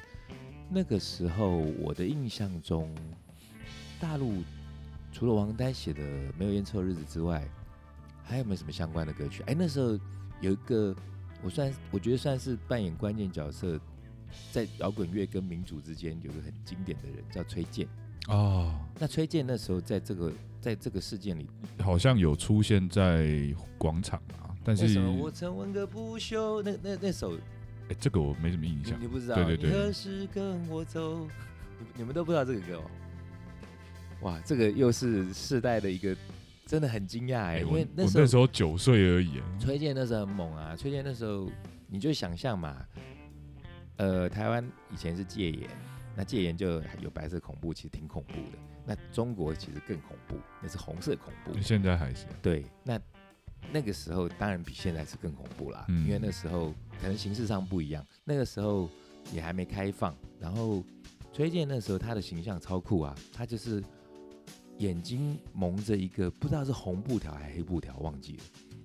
[0.72, 2.94] 那个时候我的印象中，
[3.98, 4.44] 大陆
[5.10, 6.00] 除了王丹写的
[6.38, 7.44] 《没有烟抽的日子》之外，
[8.22, 9.42] 还有没有什么相关的歌曲？
[9.48, 9.98] 哎，那时候
[10.40, 10.94] 有一个
[11.42, 13.80] 我算我觉得算是扮演关键角色，
[14.52, 17.88] 在摇滚乐跟民主之间有个很经典的人叫崔健。
[18.28, 26.62] 哦，那崔健那时候在这个在这个事件里好像有出现在广场啊，但是为什么我曾问个不休？
[26.62, 27.36] 那那那首
[27.88, 28.98] 哎，这个我没什么印象。
[29.00, 29.34] 你你不知道？
[29.36, 31.26] 对对对你何时跟我走？
[31.78, 32.90] 你你们都不知道这个歌哦？
[34.20, 36.14] 哇，这个又是世代的一个
[36.66, 41.50] 真的很惊讶哎，哎，因为那时候那时候九岁而已，崔健那时候很猛啊，崔健那时候
[41.88, 42.76] 你就想象嘛，
[44.00, 45.68] 呃，台湾以前是戒严，
[46.16, 48.58] 那戒严就有白色恐怖，其实挺恐怖的。
[48.86, 51.60] 那中国其实更恐怖，那是红色恐怖。
[51.60, 52.98] 现在还是对，那
[53.70, 58.88] 那个时候当然比现在是更恐怖啦，嗯因为那时候可能形式上不一样，那个时候
[59.34, 60.16] 也还没开放。
[60.38, 60.82] 然后
[61.30, 63.84] 崔健那时候他的形象超酷啊，他就是
[64.78, 68.44] 眼睛蒙着一个不知道是红布条还是黑布条，忘记了。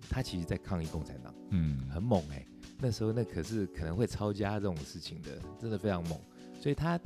[0.09, 1.33] 他其实在抗议共产党。
[1.51, 2.45] 嗯很猛哎、
[2.85, 6.19] 那时候那可是可能会抄家这种事情的，真的非常猛。
[6.61, 6.99] 所以他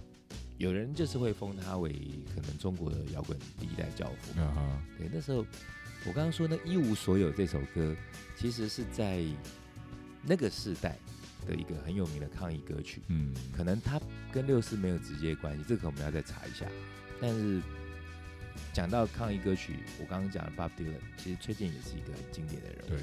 [0.58, 1.90] 有人就是会封他为
[2.36, 4.42] 可能中国的摇滚第一代教父。
[4.42, 5.38] 啊哈，对，那时候
[6.06, 7.96] 我刚刚说那一无所有这首歌，
[8.36, 9.24] 其实是在
[10.22, 10.98] 那个时代
[11.48, 13.02] 的一个很有名的抗议歌曲。
[13.08, 14.02] 嗯，可能他
[14.34, 16.66] 跟六四没有直接关系，这个我们要再查一下。
[17.22, 17.62] 但是
[18.74, 22.90] 讲到抗议歌曲，我刚刚讲的 Bob Dylan，其实崔健也是一个很经典的人物。
[22.90, 22.98] 对，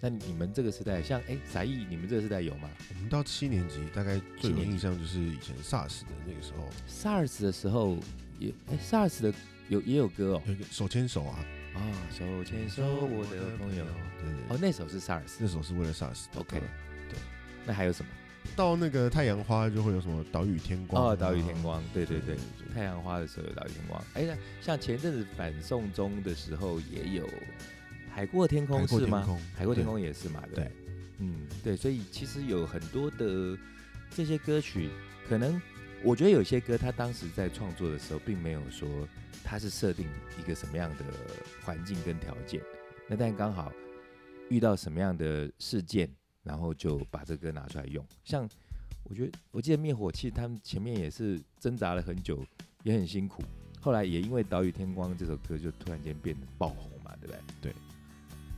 [0.00, 7.98] 那你们这个时代，像哎，撒艺，你们这个时代有吗我们到七年级，大概最有印象就是以前 SARS 的那个时候，？SARS 的时候
[8.38, 9.34] 也哎，SARS 的
[9.68, 10.42] 有也有歌哦。
[10.46, 11.38] 有一个手牵手啊，
[11.74, 11.80] 啊，
[12.10, 13.84] 手牵手，我的朋友。
[14.18, 15.36] 对对哦，那首是 SARS。
[15.38, 16.66] 那首是为了 SARS 的 OK 歌
[17.66, 18.10] 那还有什么？
[18.56, 24.02] 到那个太阳花就会有什么岛屿天光啊哦，岛屿天光，对对对，对太阳花的时候有岛屿天光。
[24.14, 27.28] 哎，那像前阵子反送中的时候也有
[28.20, 30.70] 海阔天空是吗海阔天空也是嘛，对？
[31.20, 33.56] 嗯，对，所以其实有很多的
[34.10, 34.90] 这些歌曲，
[35.26, 35.58] 可能
[36.04, 38.86] 我觉得有些歌，他当时在创作的时候，并没有说
[39.42, 40.06] 他是设定
[40.38, 41.04] 一个什么样的
[41.64, 42.60] 环境跟条件，
[43.08, 43.72] 那但刚好
[44.50, 46.06] 遇到什么样的事件，
[46.42, 48.06] 然后就把这歌拿出来用。
[48.22, 48.46] 像
[49.04, 52.44] 我觉得，我记得灭火器他们前面也是挣扎了很久，
[52.82, 53.42] 也很辛苦，
[53.80, 57.40] 后来也因为《岛屿天光》这首歌，就突然间变得爆红嘛，对不对？
[57.62, 57.74] 对。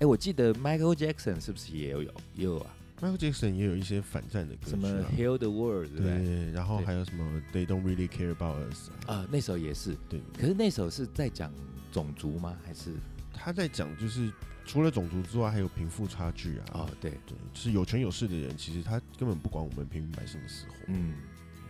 [0.01, 6.25] 哎，我记得 Michael Jackson 是不是也有有也有啊？Michael Jackson 也有一些反战的歌曲、啊，什么 Heal the World，对不对？
[6.25, 9.97] 对，然后还有什么 They Don't Really Care About Us 啊，啊，那首也是。
[10.09, 11.53] 对，可是那首是在讲
[11.93, 12.57] 种族吗？
[12.65, 12.91] 还是？
[13.33, 14.31] 他在讲就是
[14.65, 20.75] 除了种族之外，还有贫富差距啊，哦，对，对，就是有权有势的人，其实他根本不管我们平民百姓的死活。
[20.87, 21.15] 嗯，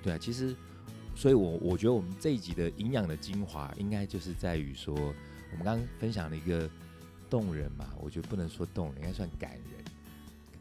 [0.03, 0.55] 对啊，其实，
[1.15, 6.69] 所以我我觉得我们这一集的营养的精华，应该就是在于说，我们刚刚分享了一个
[7.33, 9.63] 动人嘛，我觉得不能说动人，应该算感人。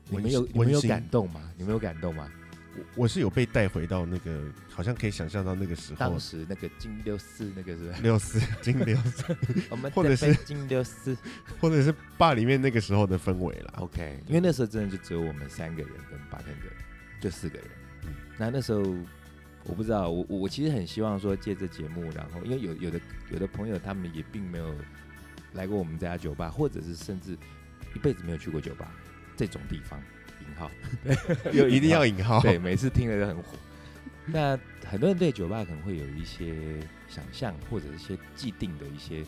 [0.08, 1.52] 你们有你们有感动吗？
[1.58, 2.32] 你们有感动吗？
[2.78, 9.36] 我我是有被带回到那个，好像可以想象到那个时候当，时那个金六四那个是六四 金六四，
[9.70, 11.18] 我们或者是金六四
[11.60, 13.74] 或者是坝里面那个时候的氛围啦。
[13.80, 16.68] ，OK，因为那时候真的就只有我们三个人跟八天的，
[17.20, 17.68] 就四个人。
[18.06, 18.82] 嗯那那时候
[19.66, 23.00] 我不知道，我我我其实很希望说借这节目，然后因为有有的
[23.32, 24.74] 有的朋友他们也并没有
[25.54, 27.38] 来过我们这家酒吧，或者是甚至
[27.96, 28.92] 一辈子没有去过酒吧
[29.36, 30.00] 这种地方，
[30.42, 30.72] 引号，
[31.52, 33.58] 有一定要引号对，每次听了都很火。
[34.26, 36.80] 那很多人对酒吧可能会有一些
[37.10, 39.26] 想象，或者一些既定的一些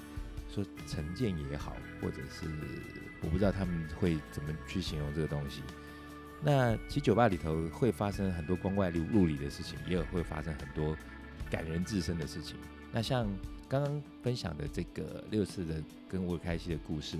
[0.53, 2.45] 说成见也好，或者是
[3.21, 5.61] 我不知道他们会怎么去形容这个东西。
[6.45, 10.95] 那其实酒吧里头会发生很多光怪陆陆离的事情，也有会发生很多
[11.49, 12.55] 感人至深的事情。
[12.91, 13.27] 那像
[13.73, 17.17] 刚刚分享的这个六次的跟我开心的故事，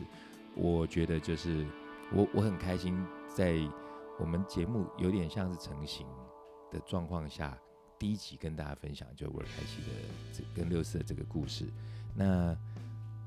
[0.55, 1.65] 我觉得就是
[2.13, 2.95] 我我很开心，
[3.27, 3.55] 在
[4.19, 6.05] 我们节目有点像是成型
[6.71, 7.57] 的状况下，
[7.97, 9.91] 第一集跟大家分享就我开心的
[10.31, 11.65] 这跟六四的这个故事。
[12.13, 12.55] 那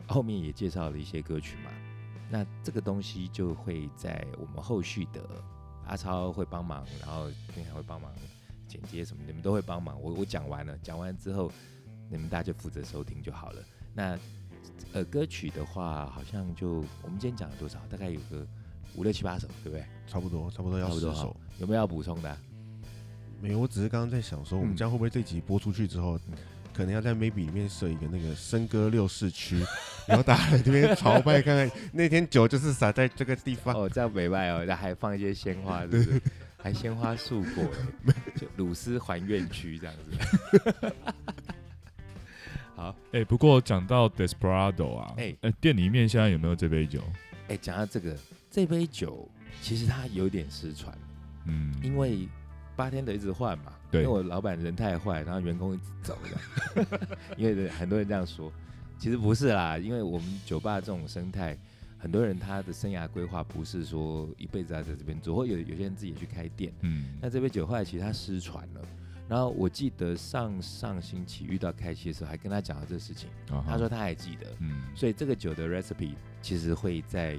[0.06, 1.72] 后面也介绍了一些歌曲嘛，
[2.30, 5.28] 那这个东西就会在我们后续的
[5.86, 8.14] 阿超会帮忙，然后君还会帮忙
[8.68, 10.00] 剪接什么，你们都会帮忙。
[10.00, 11.50] 我我讲完了，讲完之后
[12.08, 13.62] 你们大家就负责收听就好了。
[13.94, 14.18] 那
[14.92, 17.78] 呃歌曲的话，好像就我们今天讲了多少？
[17.90, 18.46] 大概有个
[18.94, 19.84] 五六七八首，对不对？
[20.06, 21.36] 差不多差不多要差不多首。
[21.58, 22.38] 有没有要补充的啊、
[23.40, 26.34] 没有，我只是刚刚在想说，我们嗯这样会不会这集播出去之后，嗯
[26.72, 29.64] 可能要在 maybe 里面设一个那个笙歌六市区，
[30.06, 33.74] 然后大家来这边朝拜看看，那天酒就是洒在这个地方。
[33.74, 36.20] 哦，这样美拜哦，然后还放一些鲜花，是不是？
[36.58, 37.64] 还鲜花素果，
[38.36, 40.92] 就鲁斯还愿区这样子。
[42.76, 47.02] 好，哎，不过讲到 Desperado 啊，哎哎，店里面现在有没有这杯酒？
[47.48, 48.14] 哎，讲到这个，
[48.50, 49.26] 这杯酒
[49.62, 50.96] 其实它有点失传，
[51.46, 52.28] 嗯，因为
[52.76, 56.18] 八天的一直换嘛，对因为我老板人太坏，然后员工一直走
[56.84, 57.08] 的，
[57.38, 58.52] 因为很多人这样说，
[58.98, 61.56] 其实不是啦，因为我们酒吧这种生态，
[61.96, 68.82] 很多人他的生涯规划不是说一辈子要在这边做，或有有些人自己也去开店，嗯，那这杯酒后来其实它失传了，
[69.28, 73.28] 然后我记得上上星期遇到凯西的时候，还跟他讲了这个事情，
[73.66, 77.38] 他说他还记得，嗯，所以这个酒的 recipe 其实会在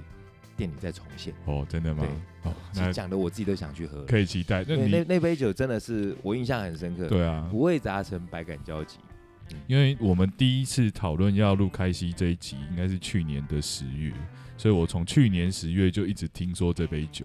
[0.56, 1.32] 店里再重现。
[1.46, 2.06] 哦，真的吗？
[2.42, 2.52] 哦，
[2.92, 4.64] 讲的我自己都想去喝了，可以期待。
[4.64, 8.98] 那那那杯酒真的是我印象很深刻，对啊，五味杂陈，百感交集。
[9.66, 14.12] 因为我们第一次讨论要录开西这一集，应该是去年的十月，
[14.58, 17.24] 所以我从去年十月就一直听说这杯酒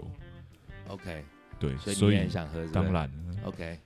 [0.88, 1.22] ，OK，
[1.60, 3.12] 对，所以所以想喝，当然
[3.44, 3.78] OK，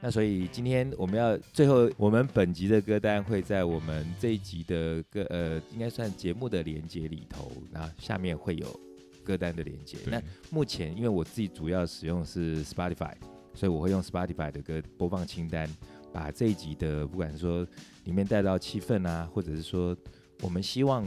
[0.00, 8.80] 那所以今天我们要最后，我们本集的歌单会在我们这一集的歌呃，应该算节目的连接里头，那下面会有
[9.24, 9.98] 歌单的连接。
[10.06, 13.12] 那目前因为我自己主要使用的是 Spotify，
[13.54, 15.68] 所以我会用 Spotify 的歌播放清单，
[16.12, 17.66] 把这一集的不管说
[18.04, 19.96] 里面带到气氛啊，或者是说
[20.42, 21.04] 我们希望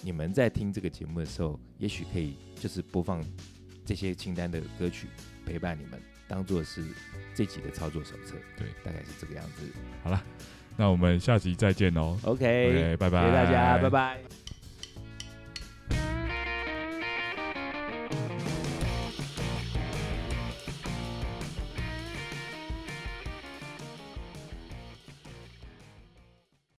[0.00, 3.22] 你们在听这个节目的时候，也许可以就是播放
[3.84, 5.08] 这些清单的歌曲
[5.44, 6.82] 陪伴你们，当做是
[7.34, 9.62] 这集的操作手册，对，大概是这个样子。
[10.02, 10.22] 好了，
[10.76, 12.18] 那我们下集再见哦。
[12.24, 13.20] OK，拜拜。
[13.22, 14.18] 谢谢大家，拜拜。